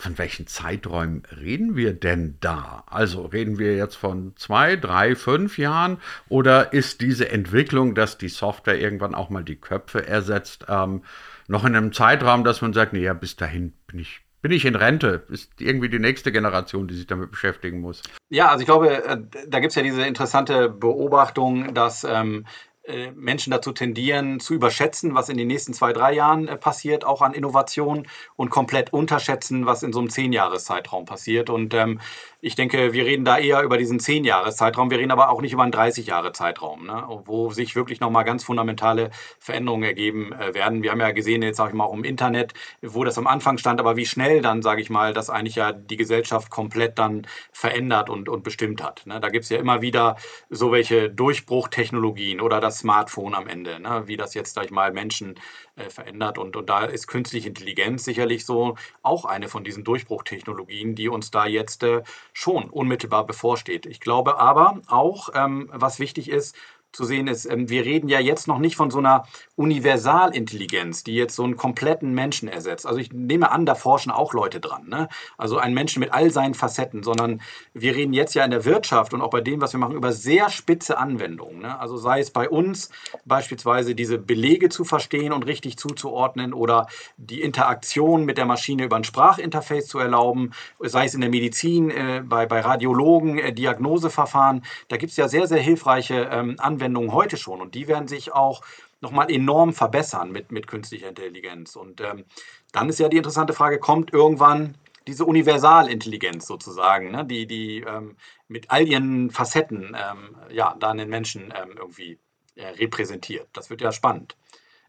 von 0.00 0.16
welchen 0.16 0.46
Zeiträumen 0.46 1.24
reden 1.38 1.76
wir 1.76 1.92
denn 1.92 2.38
da? 2.40 2.84
Also 2.86 3.26
reden 3.26 3.58
wir 3.58 3.76
jetzt 3.76 3.96
von 3.96 4.32
zwei, 4.36 4.76
drei, 4.76 5.14
fünf 5.14 5.58
Jahren 5.58 5.98
oder 6.30 6.72
ist 6.72 7.02
diese 7.02 7.28
Entwicklung, 7.28 7.94
dass 7.94 8.16
die 8.16 8.30
Software 8.30 8.80
irgendwann 8.80 9.14
auch 9.14 9.28
mal 9.28 9.44
die 9.44 9.56
Köpfe 9.56 10.06
ersetzt, 10.06 10.64
ähm, 10.68 11.02
noch 11.48 11.66
in 11.66 11.76
einem 11.76 11.92
Zeitraum, 11.92 12.44
dass 12.44 12.62
man 12.62 12.72
sagt, 12.72 12.94
naja, 12.94 13.12
bis 13.12 13.36
dahin 13.36 13.74
bin 13.86 13.98
ich 13.98 14.22
bin 14.42 14.52
ich 14.52 14.64
in 14.64 14.74
Rente. 14.74 15.26
Ist 15.28 15.60
irgendwie 15.60 15.88
die 15.88 15.98
nächste 15.98 16.32
Generation, 16.32 16.88
die 16.88 16.94
sich 16.94 17.06
damit 17.06 17.30
beschäftigen 17.30 17.80
muss. 17.80 18.02
Ja, 18.28 18.48
also 18.48 18.60
ich 18.60 18.66
glaube, 18.66 19.04
äh, 19.04 19.18
da 19.48 19.60
gibt 19.60 19.70
es 19.70 19.76
ja 19.76 19.82
diese 19.82 20.02
interessante 20.02 20.68
Beobachtung, 20.68 21.74
dass 21.74 22.04
ähm, 22.04 22.46
äh, 22.46 22.69
Menschen 23.14 23.50
dazu 23.50 23.72
tendieren, 23.72 24.40
zu 24.40 24.54
überschätzen, 24.54 25.14
was 25.14 25.28
in 25.28 25.36
den 25.36 25.48
nächsten 25.48 25.74
zwei, 25.74 25.92
drei 25.92 26.12
Jahren 26.14 26.48
äh, 26.48 26.56
passiert, 26.56 27.04
auch 27.04 27.22
an 27.22 27.34
Innovation 27.34 28.06
und 28.36 28.50
komplett 28.50 28.92
unterschätzen, 28.92 29.66
was 29.66 29.82
in 29.82 29.92
so 29.92 30.00
einem 30.00 30.10
Zehn-Jahres-Zeitraum 30.10 31.04
passiert. 31.04 31.50
Und 31.50 31.74
ähm, 31.74 32.00
ich 32.40 32.54
denke, 32.54 32.94
wir 32.94 33.04
reden 33.04 33.24
da 33.24 33.38
eher 33.38 33.62
über 33.62 33.76
diesen 33.76 34.00
10-Jahres-Zeitraum. 34.00 34.90
Wir 34.90 34.98
reden 34.98 35.10
aber 35.10 35.28
auch 35.28 35.42
nicht 35.42 35.52
über 35.52 35.62
einen 35.62 35.72
30-Jahre-Zeitraum, 35.72 36.86
ne? 36.86 37.04
wo 37.26 37.50
sich 37.50 37.76
wirklich 37.76 38.00
nochmal 38.00 38.24
ganz 38.24 38.44
fundamentale 38.44 39.10
Veränderungen 39.38 39.84
ergeben 39.84 40.32
äh, 40.32 40.54
werden. 40.54 40.82
Wir 40.82 40.90
haben 40.90 41.00
ja 41.00 41.10
gesehen, 41.10 41.42
jetzt 41.42 41.58
sage 41.58 41.70
ich 41.70 41.74
mal 41.76 41.84
auch 41.84 41.94
im 41.94 42.04
Internet, 42.04 42.54
wo 42.80 43.04
das 43.04 43.18
am 43.18 43.26
Anfang 43.26 43.58
stand, 43.58 43.78
aber 43.78 43.96
wie 43.96 44.06
schnell 44.06 44.40
dann, 44.40 44.62
sage 44.62 44.80
ich 44.80 44.88
mal, 44.88 45.12
das 45.12 45.28
eigentlich 45.28 45.56
ja 45.56 45.72
die 45.72 45.96
Gesellschaft 45.96 46.50
komplett 46.50 46.98
dann 46.98 47.26
verändert 47.52 48.08
und, 48.08 48.30
und 48.30 48.42
bestimmt 48.42 48.82
hat. 48.82 49.02
Ne? 49.04 49.20
Da 49.20 49.28
gibt 49.28 49.44
es 49.44 49.50
ja 49.50 49.58
immer 49.58 49.82
wieder 49.82 50.16
so 50.48 50.72
welche 50.72 51.10
Durchbruchtechnologien 51.10 52.40
oder 52.40 52.60
das 52.60 52.69
Smartphone 52.70 53.34
am 53.34 53.46
Ende, 53.46 53.80
ne? 53.80 54.04
wie 54.06 54.16
das 54.16 54.34
jetzt, 54.34 54.54
sage 54.54 54.66
ich 54.66 54.72
mal, 54.72 54.92
Menschen 54.92 55.38
äh, 55.76 55.90
verändert. 55.90 56.38
Und, 56.38 56.56
und 56.56 56.68
da 56.70 56.84
ist 56.84 57.06
künstliche 57.06 57.48
Intelligenz 57.48 58.04
sicherlich 58.04 58.44
so 58.44 58.76
auch 59.02 59.24
eine 59.24 59.48
von 59.48 59.64
diesen 59.64 59.84
Durchbruchtechnologien, 59.84 60.94
die 60.94 61.08
uns 61.08 61.30
da 61.30 61.46
jetzt 61.46 61.82
äh, 61.82 62.02
schon 62.32 62.70
unmittelbar 62.70 63.26
bevorsteht. 63.26 63.86
Ich 63.86 64.00
glaube 64.00 64.38
aber 64.38 64.80
auch, 64.88 65.30
ähm, 65.34 65.68
was 65.72 65.98
wichtig 65.98 66.28
ist, 66.30 66.56
zu 66.92 67.04
sehen 67.04 67.26
ist, 67.28 67.46
ähm, 67.46 67.68
wir 67.68 67.84
reden 67.84 68.08
ja 68.08 68.20
jetzt 68.20 68.48
noch 68.48 68.58
nicht 68.58 68.76
von 68.76 68.90
so 68.90 68.98
einer 68.98 69.24
Universalintelligenz, 69.56 71.04
die 71.04 71.14
jetzt 71.14 71.36
so 71.36 71.44
einen 71.44 71.56
kompletten 71.56 72.14
Menschen 72.14 72.48
ersetzt. 72.48 72.86
Also 72.86 72.98
ich 72.98 73.12
nehme 73.12 73.50
an, 73.52 73.66
da 73.66 73.74
forschen 73.74 74.10
auch 74.10 74.32
Leute 74.34 74.60
dran. 74.60 74.88
Ne? 74.88 75.08
Also 75.38 75.58
ein 75.58 75.74
Menschen 75.74 76.00
mit 76.00 76.12
all 76.12 76.30
seinen 76.30 76.54
Facetten, 76.54 77.02
sondern 77.02 77.40
wir 77.74 77.94
reden 77.94 78.12
jetzt 78.12 78.34
ja 78.34 78.44
in 78.44 78.50
der 78.50 78.64
Wirtschaft 78.64 79.14
und 79.14 79.22
auch 79.22 79.30
bei 79.30 79.40
dem, 79.40 79.60
was 79.60 79.72
wir 79.72 79.78
machen, 79.78 79.94
über 79.94 80.12
sehr 80.12 80.50
spitze 80.50 80.98
Anwendungen. 80.98 81.60
Ne? 81.60 81.78
Also 81.78 81.96
sei 81.96 82.20
es 82.20 82.30
bei 82.30 82.48
uns 82.48 82.90
beispielsweise 83.24 83.94
diese 83.94 84.18
Belege 84.18 84.68
zu 84.68 84.84
verstehen 84.84 85.32
und 85.32 85.46
richtig 85.46 85.76
zuzuordnen 85.76 86.52
oder 86.52 86.88
die 87.16 87.40
Interaktion 87.40 88.24
mit 88.24 88.38
der 88.38 88.46
Maschine 88.46 88.84
über 88.84 88.96
ein 88.96 89.04
Sprachinterface 89.04 89.86
zu 89.86 89.98
erlauben, 89.98 90.52
sei 90.80 91.04
es 91.04 91.14
in 91.14 91.20
der 91.20 91.30
Medizin, 91.30 91.90
äh, 91.90 92.22
bei, 92.24 92.46
bei 92.46 92.60
Radiologen, 92.60 93.38
äh, 93.38 93.52
Diagnoseverfahren. 93.52 94.64
Da 94.88 94.96
gibt 94.96 95.10
es 95.10 95.16
ja 95.16 95.28
sehr, 95.28 95.46
sehr 95.46 95.60
hilfreiche 95.60 96.28
ähm, 96.32 96.56
Anwendungen 96.58 96.79
Anwendungen 96.80 97.12
heute 97.12 97.36
schon 97.36 97.60
und 97.60 97.74
die 97.74 97.88
werden 97.88 98.08
sich 98.08 98.32
auch 98.32 98.62
nochmal 99.00 99.30
enorm 99.30 99.72
verbessern 99.72 100.32
mit, 100.32 100.50
mit 100.50 100.66
künstlicher 100.66 101.08
Intelligenz. 101.08 101.76
Und 101.76 102.00
ähm, 102.00 102.24
dann 102.72 102.88
ist 102.88 102.98
ja 102.98 103.08
die 103.08 103.18
interessante 103.18 103.52
Frage, 103.52 103.78
kommt 103.78 104.12
irgendwann 104.12 104.76
diese 105.06 105.24
Universalintelligenz 105.24 106.46
sozusagen, 106.46 107.10
ne, 107.10 107.24
die, 107.24 107.46
die 107.46 107.80
ähm, 107.80 108.16
mit 108.48 108.70
all 108.70 108.86
ihren 108.86 109.30
Facetten 109.30 109.96
ähm, 109.98 110.36
ja, 110.50 110.76
dann 110.78 110.98
den 110.98 111.08
Menschen 111.08 111.52
ähm, 111.56 111.74
irgendwie 111.76 112.18
äh, 112.56 112.66
repräsentiert. 112.66 113.48
Das 113.52 113.70
wird 113.70 113.80
ja 113.80 113.92
spannend. 113.92 114.36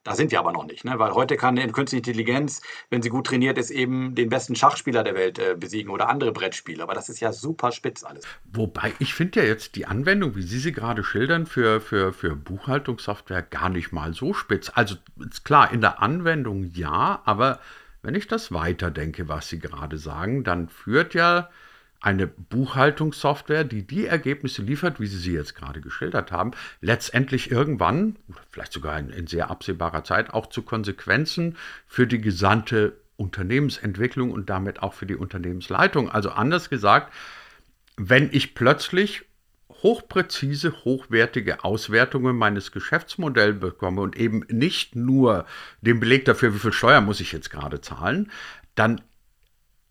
Da 0.04 0.16
sind 0.16 0.32
wir 0.32 0.40
aber 0.40 0.52
noch 0.52 0.66
nicht, 0.66 0.84
ne? 0.84 0.98
weil 0.98 1.12
heute 1.12 1.38
kann 1.38 1.60
eine 1.60 1.72
künstliche 1.72 2.00
Intelligenz, 2.00 2.62
wenn 2.90 3.04
sie 3.04 3.10
gut 3.10 3.28
trainiert 3.28 3.60
ist, 3.60 3.70
eben 3.70 4.16
den 4.16 4.30
besten 4.30 4.56
Schachspieler 4.56 5.04
der 5.04 5.14
Welt 5.14 5.38
äh, 5.38 5.56
besiegen 5.56 5.92
oder 5.92 6.10
andere 6.10 6.32
Brettspieler. 6.32 6.84
Aber 6.84 6.96
das 6.96 7.08
ist 7.08 7.20
ja 7.20 7.32
super 7.32 7.72
spitz 7.72 8.04
alles. 8.04 8.26
Wobei 8.52 8.94
ich 8.98 9.14
finde 9.14 9.42
ja 9.42 9.46
jetzt 9.46 9.76
die 9.76 9.86
Anwendung, 9.86 10.36
wie 10.36 10.42
Sie 10.42 10.58
sie 10.58 10.72
gerade 10.72 11.04
schildern, 11.04 11.46
für, 11.46 11.80
für, 11.82 12.14
für 12.14 12.36
Buchhaltungssoftware 12.36 13.44
gar 13.44 13.70
nicht 13.70 13.92
mal 13.92 14.16
so 14.16 14.34
spitz. 14.34 14.72
Also 14.74 14.96
ist 15.20 15.46
klar, 15.46 15.72
in 15.72 15.82
der 15.82 16.02
Anwendung 16.02 16.64
ja, 16.74 17.22
aber 17.26 17.60
wenn 18.02 18.16
ich 18.16 18.28
das 18.28 18.52
weiterdenke, 18.52 19.28
was 19.28 19.50
Sie 19.50 19.60
gerade 19.60 20.00
sagen, 20.00 20.44
dann 20.44 20.68
führt 20.68 21.14
ja 21.14 21.50
eine 22.02 22.26
Buchhaltungssoftware, 22.26 23.64
die 23.64 23.86
die 23.86 24.08
Ergebnisse 24.08 24.64
liefert, 24.64 25.00
wie 25.00 25.06
Sie 25.06 25.18
sie 25.18 25.34
jetzt 25.34 25.56
gerade 25.56 25.82
geschildert 25.82 26.32
haben, 26.32 26.52
letztendlich 26.82 27.52
irgendwann, 27.52 28.16
vielleicht 28.50 28.74
sogar 28.74 28.98
in, 28.98 29.12
in, 29.12 29.28
sehr 29.28 29.52
absehbarer 29.52 30.04
Zeit, 30.04 30.34
auch 30.34 30.48
zu 30.48 30.64
Konsequenzen 30.64 31.58
für 31.88 32.08
die 32.08 32.20
gesamte 32.20 32.98
Unternehmensentwicklung 33.18 34.32
und 34.32 34.50
damit 34.50 34.82
auch 34.82 34.94
für 34.94 35.06
die 35.06 35.16
Unternehmensleitung. 35.16 36.10
Also 36.10 36.32
anders 36.32 36.72
gesagt, 36.72 37.14
wenn 37.98 38.30
ich 38.32 38.56
plötzlich 38.56 39.26
hochpräzise, 39.84 40.84
hochwertige 40.84 41.64
Auswertungen 41.64 42.36
meines 42.36 42.72
Geschäftsmodells 42.72 43.60
bekomme 43.60 44.02
und 44.02 44.16
eben 44.18 44.44
nicht 44.50 44.96
nur 44.96 45.46
den 45.82 46.00
Beleg 46.00 46.26
dafür, 46.26 46.54
wie 46.54 46.60
viel 46.60 46.74
Steuer 46.74 47.02
muss 47.02 47.20
ich 47.20 47.32
jetzt 47.32 47.50
gerade 47.50 47.82
zahlen, 47.82 48.32
dann 48.76 49.02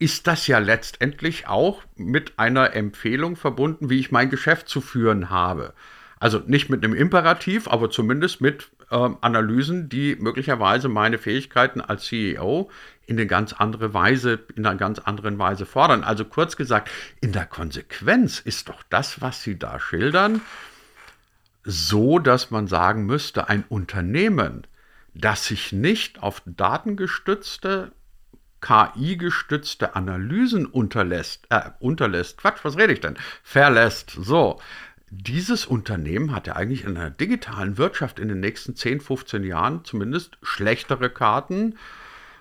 ist 0.01 0.27
das 0.27 0.47
ja 0.47 0.59
letztendlich 0.59 1.47
auch 1.47 1.83
mit 1.95 2.39
einer 2.39 2.75
Empfehlung 2.75 3.37
verbunden, 3.37 3.91
wie 3.91 4.01
ich 4.01 4.11
mein 4.11 4.31
Geschäft 4.31 4.69
zu 4.69 4.81
führen 4.81 5.31
habe. 5.31 5.75
Also 6.19 6.41
nicht 6.47 6.71
mit 6.71 6.83
einem 6.83 6.95
Imperativ, 6.95 7.69
aber 7.69 7.91
zumindest 7.91 8.41
mit 8.41 8.71
äh, 8.91 9.09
Analysen, 9.21 9.91
die 9.91 10.17
möglicherweise 10.17 10.89
meine 10.89 11.19
Fähigkeiten 11.19 11.83
als 11.83 12.07
CEO 12.07 12.71
in 13.07 13.19
eine 13.19 13.27
ganz 13.27 13.53
andere 13.53 13.93
Weise, 13.93 14.41
in 14.57 14.67
einer 14.67 14.79
ganz 14.79 15.01
anderen 15.01 15.39
Weise 15.39 15.67
fordern. 15.67 16.03
Also 16.03 16.25
kurz 16.25 16.57
gesagt, 16.57 16.91
in 17.21 17.33
der 17.33 17.47
Konsequenz 17.47 18.41
ist 18.41 18.71
doch 18.71 18.83
das, 18.89 19.21
was 19.21 19.43
Sie 19.43 19.59
da 19.59 19.79
schildern, 19.79 20.41
so, 21.63 22.19
dass 22.19 22.51
man 22.51 22.69
sagen 22.69 23.05
müsste, 23.05 23.49
ein 23.49 23.65
Unternehmen, 23.69 24.67
das 25.13 25.47
sich 25.47 25.73
nicht 25.73 26.23
auf 26.23 26.43
datengestützte 26.47 27.93
KI-gestützte 28.61 29.97
Analysen 29.97 30.67
unterlässt, 30.67 31.47
äh, 31.51 31.71
unterlässt, 31.79 32.39
Quatsch, 32.39 32.61
was 32.63 32.77
rede 32.77 32.93
ich 32.93 33.01
denn? 33.01 33.17
Verlässt, 33.43 34.11
so. 34.11 34.61
Dieses 35.13 35.67
Unternehmen 35.67 36.33
hat 36.33 36.47
ja 36.47 36.55
eigentlich 36.55 36.85
in 36.85 36.95
der 36.95 37.11
digitalen 37.11 37.79
Wirtschaft 37.79 38.21
in 38.21 38.29
den 38.29 38.39
nächsten 38.39 38.77
10, 38.77 39.01
15 39.01 39.43
Jahren 39.43 39.85
zumindest 39.85 40.39
schlechtere 40.43 41.11
Karten 41.11 41.77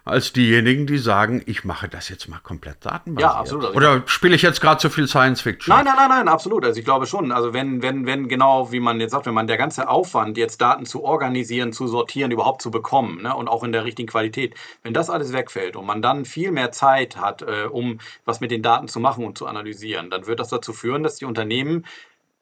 als 0.09 0.33
diejenigen, 0.33 0.87
die 0.87 0.97
sagen, 0.97 1.41
ich 1.45 1.63
mache 1.63 1.87
das 1.87 2.09
jetzt 2.09 2.27
mal 2.27 2.39
komplett 2.39 2.85
datenbasiert. 2.85 3.31
Ja, 3.31 3.39
absolut. 3.39 3.65
Also 3.65 3.77
Oder 3.77 4.03
spiele 4.05 4.35
ich 4.35 4.41
jetzt 4.41 4.61
gerade 4.61 4.79
zu 4.79 4.89
viel 4.89 5.07
Science 5.07 5.41
Fiction? 5.41 5.75
Nein, 5.75 5.85
nein, 5.85 5.95
nein, 5.97 6.09
nein, 6.09 6.27
absolut. 6.27 6.65
Also 6.65 6.79
ich 6.79 6.85
glaube 6.85 7.05
schon. 7.05 7.31
Also 7.31 7.53
wenn, 7.53 7.81
wenn, 7.81 8.05
wenn 8.05 8.27
genau, 8.27 8.71
wie 8.71 8.79
man 8.79 8.99
jetzt 8.99 9.11
sagt, 9.11 9.25
wenn 9.25 9.33
man 9.33 9.47
der 9.47 9.57
ganze 9.57 9.87
Aufwand, 9.89 10.37
jetzt 10.37 10.61
Daten 10.61 10.85
zu 10.85 11.03
organisieren, 11.03 11.73
zu 11.73 11.87
sortieren, 11.87 12.31
überhaupt 12.31 12.61
zu 12.61 12.71
bekommen 12.71 13.21
ne, 13.21 13.35
und 13.35 13.47
auch 13.47 13.63
in 13.63 13.71
der 13.71 13.85
richtigen 13.85 14.07
Qualität, 14.07 14.55
wenn 14.83 14.93
das 14.93 15.09
alles 15.09 15.33
wegfällt 15.33 15.75
und 15.75 15.85
man 15.85 16.01
dann 16.01 16.25
viel 16.25 16.51
mehr 16.51 16.71
Zeit 16.71 17.17
hat, 17.17 17.41
äh, 17.41 17.65
um 17.69 17.99
was 18.25 18.39
mit 18.39 18.51
den 18.51 18.61
Daten 18.61 18.87
zu 18.87 18.99
machen 18.99 19.25
und 19.25 19.37
zu 19.37 19.47
analysieren, 19.47 20.09
dann 20.09 20.27
wird 20.27 20.39
das 20.39 20.49
dazu 20.49 20.73
führen, 20.73 21.03
dass 21.03 21.15
die 21.15 21.25
Unternehmen 21.25 21.85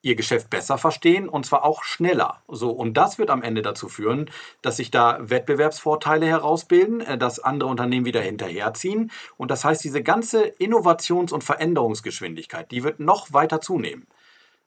ihr 0.08 0.16
Geschäft 0.16 0.50
besser 0.50 0.78
verstehen 0.78 1.30
und 1.30 1.46
zwar 1.46 1.64
auch 1.64 1.84
schneller. 1.84 2.42
So, 2.48 2.72
und 2.72 2.96
das 2.96 3.20
wird 3.20 3.30
am 3.30 3.44
Ende 3.44 3.62
dazu 3.62 3.90
führen, 3.90 4.30
dass 4.62 4.78
sich 4.78 4.90
da 4.90 5.18
Wettbewerbsvorteile 5.22 6.26
herausbilden, 6.26 7.02
äh, 7.02 7.18
dass 7.18 7.40
andere 7.40 7.70
Unternehmen 7.70 8.06
wieder 8.06 8.22
hinterherziehen. 8.22 9.12
Und 9.38 9.52
das 9.52 9.66
heißt, 9.66 9.84
diese 9.84 10.02
ganze 10.02 10.44
Innovations- 10.44 11.34
und 11.34 11.44
Veränderungsgeschwindigkeit, 11.44 12.72
die 12.72 12.84
wird 12.84 13.00
noch 13.00 13.34
weiter 13.34 13.62
zunehmen. 13.62 14.08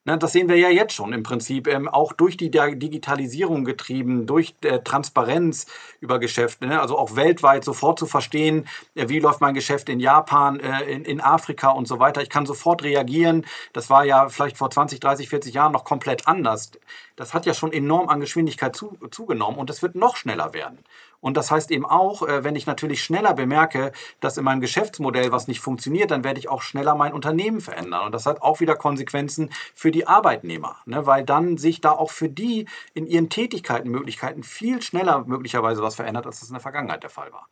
Das 0.07 0.33
sehen 0.33 0.49
wir 0.49 0.57
ja 0.57 0.71
jetzt 0.71 0.95
schon 0.95 1.13
im 1.13 1.23
Prinzip, 1.23 1.69
ähm, 1.69 1.87
auch 1.87 2.15
durch 2.15 2.39
die 2.39 2.51
Digitalisierung 2.51 3.65
getrieben, 3.67 4.27
durch 4.27 4.55
äh, 4.63 4.79
Transparenz 4.81 5.67
über 6.01 6.19
Geschäfte, 6.19 6.67
ne? 6.67 6.81
also 6.81 6.97
auch 6.97 7.17
weltweit 7.17 7.65
sofort 7.65 7.99
zu 7.99 8.07
verstehen, 8.07 8.67
äh, 8.95 9.11
wie 9.11 9.19
läuft 9.21 9.43
mein 9.43 9.53
Geschäft 9.53 9.91
in 9.91 10.01
Japan, 10.01 10.59
äh, 10.59 10.85
in 10.85 11.21
Afrika 11.21 11.69
und 11.71 11.87
so 11.87 11.99
weiter. 11.99 12.23
Ich 12.23 12.31
kann 12.31 12.47
sofort 12.47 12.83
reagieren. 12.83 13.45
Das 13.75 13.91
war 13.91 14.05
ja 14.05 14.31
vielleicht 14.31 14.57
vor 14.57 14.71
20, 14.71 15.01
30, 15.01 15.29
40 15.29 15.53
Jahren 15.53 15.73
noch 15.73 15.85
komplett 15.85 16.27
anders. 16.27 16.73
Das 17.21 17.35
hat 17.35 17.45
ja 17.45 17.53
schon 17.53 17.71
enorm 17.71 18.09
an 18.09 18.19
Geschwindigkeit 18.19 18.75
zu, 18.75 18.97
zugenommen 19.11 19.59
und 19.59 19.69
es 19.69 19.83
wird 19.83 19.95
noch 19.95 20.17
schneller 20.17 20.55
werden. 20.55 20.79
Und 21.21 21.37
das 21.37 21.51
heißt 21.51 21.71
eben 21.71 21.85
auch, 21.85 22.27
äh, 22.27 22.45
wenn 22.45 22.57
ich 22.57 22.65
natürlich 22.65 23.05
schneller 23.05 23.35
bemerke, 23.35 23.93
dass 24.21 24.39
in 24.39 24.45
meinem 24.45 24.63
Geschäftsmodell 24.63 25.31
was 25.31 25.47
nicht 25.47 25.61
funktioniert, 25.61 26.11
dann 26.11 26.25
werde 26.25 26.41
ich 26.41 26.49
auch 26.49 26.63
schneller 26.63 26.95
mein 26.95 27.13
Unternehmen 27.13 27.61
verändern. 27.61 28.07
Und 28.07 28.13
das 28.13 28.25
hat 28.25 28.41
auch 28.41 28.61
wieder 28.61 28.75
Konsequenzen 28.75 29.51
für 29.75 29.91
die 29.91 30.07
Arbeitnehmer, 30.07 30.77
ne? 30.87 31.05
weil 31.05 31.23
dann 31.23 31.59
sich 31.59 31.83
da 31.83 31.93
auch 31.93 32.11
für 32.11 32.31
die 32.31 32.67
in 32.95 33.07
ihren 33.07 33.29
Tätigkeiten, 33.29 33.91
Möglichkeiten 33.91 34.43
viel 34.43 34.81
schneller 34.81 35.23
möglicherweise 35.27 35.83
was 35.83 35.97
verändert, 35.97 36.25
als 36.25 36.41
das 36.41 36.49
in 36.49 36.55
der 36.55 36.63
Vergangenheit 36.63 37.03
der 37.03 37.11
Fall 37.11 37.31
war. 37.35 37.49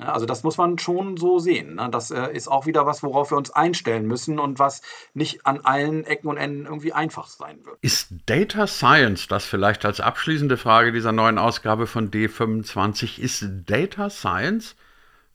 Ne, 0.00 0.10
also 0.10 0.24
das 0.24 0.42
muss 0.42 0.56
man 0.56 0.78
schon 0.78 1.18
so 1.18 1.38
sehen. 1.38 1.74
Ne? 1.74 1.88
Das 1.90 2.10
äh, 2.10 2.32
ist 2.32 2.48
auch 2.48 2.64
wieder 2.64 2.86
was, 2.86 3.02
worauf 3.02 3.30
wir 3.30 3.36
uns 3.36 3.50
einstellen 3.50 4.06
müssen 4.06 4.38
und 4.38 4.58
was 4.58 4.80
nicht 5.12 5.46
an 5.46 5.60
allen 5.60 6.04
Ecken 6.04 6.28
und 6.28 6.38
Enden 6.38 6.64
irgendwie 6.64 6.94
einfach 6.94 7.28
sein 7.28 7.64
wird. 7.64 7.76
Ist 7.82 8.08
Data 8.26 8.66
Science, 8.66 9.28
das 9.28 9.44
vielleicht 9.44 9.84
als 9.84 10.00
abschließende 10.00 10.56
Frage 10.56 10.92
dieser 10.92 11.12
neuen 11.12 11.38
Ausgabe 11.38 11.86
von 11.86 12.10
D25, 12.10 13.18
ist 13.20 13.46
Data 13.66 14.08
Science 14.08 14.74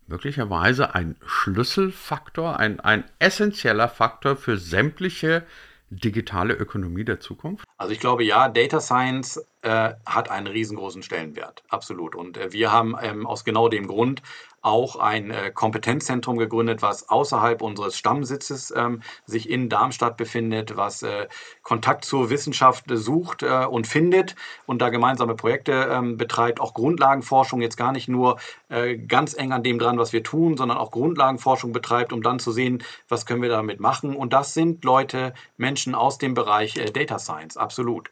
möglicherweise 0.08 0.96
ein 0.96 1.16
Schlüsselfaktor, 1.26 2.58
ein, 2.60 2.80
ein 2.80 3.04
essentieller 3.20 3.88
Faktor 3.88 4.36
für 4.36 4.58
sämtliche 4.58 5.44
digitale 5.90 6.56
Ökonomie 6.56 7.06
der 7.06 7.20
Zukunft? 7.20 7.66
Also 7.78 7.92
ich 7.92 8.00
glaube 8.00 8.24
ja, 8.24 8.48
Data 8.48 8.80
Science 8.80 9.46
äh, 9.62 9.94
hat 10.06 10.30
einen 10.30 10.48
riesengroßen 10.48 11.04
Stellenwert, 11.04 11.64
absolut. 11.70 12.16
Und 12.16 12.38
äh, 12.38 12.54
wir 12.54 12.72
haben 12.72 12.96
ähm, 13.02 13.26
aus 13.26 13.44
genau 13.44 13.68
dem 13.68 13.88
Grund 13.88 14.22
auch 14.66 14.96
ein 14.96 15.30
äh, 15.30 15.52
Kompetenzzentrum 15.52 16.38
gegründet, 16.38 16.82
was 16.82 17.08
außerhalb 17.10 17.62
unseres 17.62 17.98
Stammsitzes 17.98 18.74
ähm, 18.76 19.02
sich 19.26 19.48
in 19.48 19.70
Darmstadt 19.70 20.18
befindet, 20.18 20.76
was 20.76 21.04
äh, 21.04 21.28
Kontakt 21.62 22.04
zur 22.04 22.32
Wissenschaft 22.32 22.86
sucht 22.90 23.44
äh, 23.44 23.66
und 23.66 23.86
findet 23.86 24.36
und 24.66 24.82
da 24.82 24.90
gemeinsame 24.90 25.36
Projekte 25.36 25.90
ähm, 25.92 26.18
betreibt, 26.18 26.60
auch 26.60 26.74
Grundlagenforschung 26.74 27.62
jetzt 27.62 27.78
gar 27.78 27.92
nicht 27.92 28.08
nur 28.08 28.38
äh, 28.70 28.98
ganz 28.98 29.36
eng 29.36 29.52
an 29.52 29.62
dem 29.62 29.78
dran, 29.78 30.00
was 30.00 30.14
wir 30.14 30.24
tun, 30.24 30.58
sondern 30.58 30.80
auch 30.80 30.90
Grundlagenforschung 30.90 31.72
betreibt, 31.72 32.12
um 32.12 32.24
dann 32.24 32.40
zu 32.40 32.52
sehen, 32.52 32.84
was 33.08 33.28
können 33.28 33.44
wir 33.44 33.50
damit 33.50 33.80
machen. 33.80 34.16
Und 34.16 34.34
das 34.34 34.56
sind 34.56 34.84
Leute, 34.84 35.36
Menschen 35.58 35.94
aus 35.94 36.18
dem 36.18 36.34
Bereich 36.34 36.74
Data 36.74 37.20
Science, 37.20 37.58
absolut. 37.66 38.10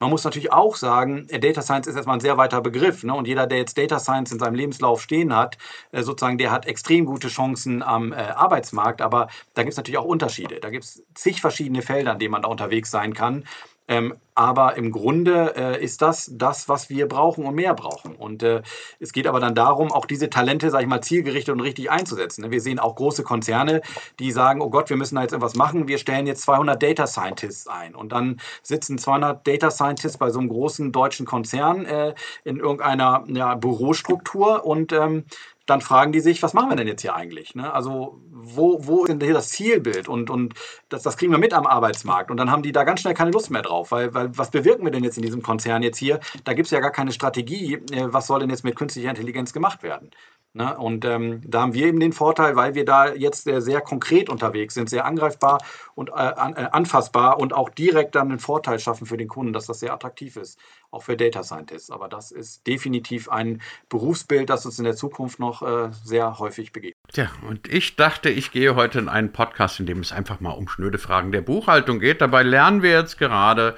Man 0.00 0.10
muss 0.10 0.22
natürlich 0.22 0.52
auch 0.52 0.76
sagen, 0.76 1.26
äh, 1.28 1.40
Data 1.40 1.62
Science 1.62 1.88
ist 1.88 1.96
erstmal 1.96 2.18
ein 2.18 2.20
sehr 2.20 2.36
weiter 2.36 2.60
Begriff. 2.60 3.02
Ne? 3.02 3.14
Und 3.14 3.26
jeder, 3.26 3.46
der 3.46 3.58
jetzt 3.58 3.76
Data 3.76 3.98
Science 3.98 4.30
in 4.30 4.38
seinem 4.38 4.54
Lebenslauf 4.54 5.02
stehen 5.02 5.34
hat, 5.34 5.58
äh, 5.92 6.02
sozusagen, 6.02 6.38
der 6.38 6.52
hat 6.52 6.66
extrem 6.66 7.04
gute 7.04 7.28
Chancen 7.28 7.82
am 7.82 8.12
äh, 8.12 8.16
Arbeitsmarkt. 8.16 9.00
Aber 9.02 9.28
da 9.54 9.62
gibt 9.62 9.72
es 9.72 9.76
natürlich 9.76 9.98
auch 9.98 10.04
Unterschiede. 10.04 10.60
Da 10.60 10.70
gibt 10.70 10.84
es 10.84 11.02
zig 11.14 11.40
verschiedene 11.40 11.82
Felder, 11.82 12.12
an 12.12 12.18
denen 12.20 12.32
man 12.32 12.42
da 12.42 12.48
unterwegs 12.48 12.90
sein 12.90 13.12
kann. 13.12 13.44
Ähm, 13.88 14.14
aber 14.34 14.76
im 14.76 14.92
Grunde 14.92 15.54
äh, 15.56 15.82
ist 15.82 16.00
das 16.00 16.30
das, 16.32 16.68
was 16.68 16.90
wir 16.90 17.08
brauchen 17.08 17.44
und 17.44 17.56
mehr 17.56 17.74
brauchen. 17.74 18.14
Und 18.14 18.44
äh, 18.44 18.62
es 19.00 19.12
geht 19.12 19.26
aber 19.26 19.40
dann 19.40 19.56
darum, 19.56 19.90
auch 19.90 20.06
diese 20.06 20.30
Talente, 20.30 20.70
sage 20.70 20.84
ich 20.84 20.88
mal, 20.88 21.00
zielgerichtet 21.00 21.52
und 21.52 21.60
richtig 21.60 21.90
einzusetzen. 21.90 22.48
Wir 22.50 22.60
sehen 22.60 22.78
auch 22.78 22.94
große 22.94 23.24
Konzerne, 23.24 23.80
die 24.20 24.30
sagen, 24.30 24.60
oh 24.60 24.70
Gott, 24.70 24.90
wir 24.90 24.96
müssen 24.96 25.16
da 25.16 25.22
jetzt 25.22 25.32
irgendwas 25.32 25.56
machen. 25.56 25.88
Wir 25.88 25.98
stellen 25.98 26.26
jetzt 26.26 26.42
200 26.42 26.80
Data 26.80 27.06
Scientists 27.08 27.66
ein. 27.66 27.96
Und 27.96 28.12
dann 28.12 28.40
sitzen 28.62 28.98
200 28.98 29.44
Data 29.44 29.70
Scientists 29.70 30.18
bei 30.18 30.30
so 30.30 30.38
einem 30.38 30.50
großen 30.50 30.92
deutschen 30.92 31.26
Konzern 31.26 31.84
äh, 31.86 32.14
in 32.44 32.58
irgendeiner 32.58 33.24
ja, 33.26 33.56
Bürostruktur 33.56 34.64
und 34.64 34.92
ähm, 34.92 35.24
dann 35.68 35.82
fragen 35.82 36.12
die 36.12 36.20
sich, 36.20 36.42
was 36.42 36.54
machen 36.54 36.70
wir 36.70 36.76
denn 36.76 36.88
jetzt 36.88 37.02
hier 37.02 37.14
eigentlich? 37.14 37.54
Ne? 37.54 37.70
Also 37.72 38.18
wo, 38.30 38.86
wo 38.86 39.04
ist 39.04 39.08
denn 39.08 39.20
hier 39.20 39.34
das 39.34 39.50
Zielbild? 39.50 40.08
Und, 40.08 40.30
und 40.30 40.54
das, 40.88 41.02
das 41.02 41.18
kriegen 41.18 41.30
wir 41.30 41.38
mit 41.38 41.52
am 41.52 41.66
Arbeitsmarkt. 41.66 42.30
Und 42.30 42.38
dann 42.38 42.50
haben 42.50 42.62
die 42.62 42.72
da 42.72 42.84
ganz 42.84 43.02
schnell 43.02 43.12
keine 43.12 43.32
Lust 43.32 43.50
mehr 43.50 43.60
drauf, 43.60 43.90
weil, 43.92 44.14
weil 44.14 44.36
was 44.36 44.50
bewirken 44.50 44.84
wir 44.84 44.90
denn 44.90 45.04
jetzt 45.04 45.18
in 45.18 45.22
diesem 45.22 45.42
Konzern 45.42 45.82
jetzt 45.82 45.98
hier? 45.98 46.20
Da 46.44 46.54
gibt 46.54 46.66
es 46.66 46.70
ja 46.70 46.80
gar 46.80 46.90
keine 46.90 47.12
Strategie. 47.12 47.74
Äh, 47.92 48.06
was 48.12 48.26
soll 48.26 48.40
denn 48.40 48.48
jetzt 48.48 48.64
mit 48.64 48.76
künstlicher 48.76 49.10
Intelligenz 49.10 49.52
gemacht 49.52 49.82
werden? 49.82 50.10
Ne? 50.54 50.76
Und 50.76 51.04
ähm, 51.04 51.42
da 51.44 51.60
haben 51.60 51.74
wir 51.74 51.86
eben 51.86 52.00
den 52.00 52.12
Vorteil, 52.12 52.56
weil 52.56 52.74
wir 52.74 52.84
da 52.84 53.12
jetzt 53.12 53.44
sehr, 53.44 53.60
sehr 53.60 53.80
konkret 53.80 54.30
unterwegs 54.30 54.74
sind, 54.74 54.88
sehr 54.88 55.04
angreifbar 55.04 55.58
und 55.94 56.08
äh, 56.08 56.12
an, 56.12 56.56
äh, 56.56 56.68
anfassbar 56.72 57.38
und 57.38 57.52
auch 57.52 57.68
direkt 57.68 58.14
dann 58.14 58.30
einen 58.30 58.38
Vorteil 58.38 58.78
schaffen 58.78 59.06
für 59.06 59.18
den 59.18 59.28
Kunden, 59.28 59.52
dass 59.52 59.66
das 59.66 59.80
sehr 59.80 59.92
attraktiv 59.92 60.36
ist, 60.36 60.58
auch 60.90 61.02
für 61.02 61.16
Data 61.16 61.42
Scientists. 61.42 61.90
Aber 61.90 62.08
das 62.08 62.30
ist 62.30 62.66
definitiv 62.66 63.28
ein 63.28 63.60
Berufsbild, 63.90 64.48
das 64.48 64.64
uns 64.64 64.78
in 64.78 64.84
der 64.84 64.96
Zukunft 64.96 65.38
noch 65.38 65.62
äh, 65.62 65.90
sehr 66.04 66.38
häufig 66.38 66.72
begegnet. 66.72 66.96
Tja, 67.12 67.30
und 67.46 67.68
ich 67.68 67.96
dachte, 67.96 68.30
ich 68.30 68.50
gehe 68.50 68.74
heute 68.74 68.98
in 68.98 69.08
einen 69.08 69.32
Podcast, 69.32 69.80
in 69.80 69.86
dem 69.86 70.00
es 70.00 70.12
einfach 70.12 70.40
mal 70.40 70.52
um 70.52 70.66
schnöde 70.66 70.98
Fragen 70.98 71.30
der 71.30 71.42
Buchhaltung 71.42 72.00
geht. 72.00 72.22
Dabei 72.22 72.42
lernen 72.42 72.82
wir 72.82 72.92
jetzt 72.92 73.18
gerade, 73.18 73.76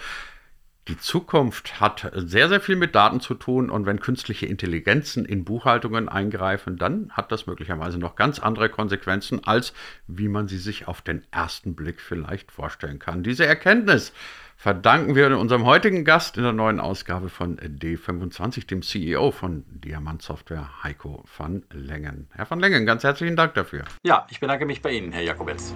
die 0.90 0.98
Zukunft 0.98 1.80
hat 1.80 2.10
sehr, 2.16 2.48
sehr 2.48 2.60
viel 2.60 2.74
mit 2.74 2.96
Daten 2.96 3.20
zu 3.20 3.34
tun 3.34 3.70
und 3.70 3.86
wenn 3.86 4.00
künstliche 4.00 4.46
Intelligenzen 4.46 5.24
in 5.24 5.44
Buchhaltungen 5.44 6.08
eingreifen, 6.08 6.78
dann 6.78 7.12
hat 7.12 7.30
das 7.30 7.46
möglicherweise 7.46 7.96
noch 7.96 8.16
ganz 8.16 8.40
andere 8.40 8.68
Konsequenzen, 8.68 9.44
als 9.44 9.72
wie 10.08 10.26
man 10.26 10.48
sie 10.48 10.58
sich 10.58 10.88
auf 10.88 11.00
den 11.00 11.22
ersten 11.30 11.76
Blick 11.76 12.00
vielleicht 12.00 12.50
vorstellen 12.50 12.98
kann. 12.98 13.22
Diese 13.22 13.46
Erkenntnis 13.46 14.12
verdanken 14.56 15.14
wir 15.14 15.38
unserem 15.38 15.64
heutigen 15.64 16.04
Gast 16.04 16.36
in 16.36 16.42
der 16.42 16.52
neuen 16.52 16.80
Ausgabe 16.80 17.28
von 17.28 17.56
D25, 17.56 18.66
dem 18.66 18.82
CEO 18.82 19.30
von 19.30 19.64
Diamant 19.68 20.22
Software, 20.22 20.70
Heiko 20.82 21.22
van 21.38 21.62
Lengen. 21.70 22.26
Herr 22.34 22.50
van 22.50 22.58
Lengen, 22.58 22.84
ganz 22.84 23.04
herzlichen 23.04 23.36
Dank 23.36 23.54
dafür. 23.54 23.84
Ja, 24.02 24.26
ich 24.28 24.40
bedanke 24.40 24.66
mich 24.66 24.82
bei 24.82 24.90
Ihnen, 24.90 25.12
Herr 25.12 25.22
Jakobetz. 25.22 25.72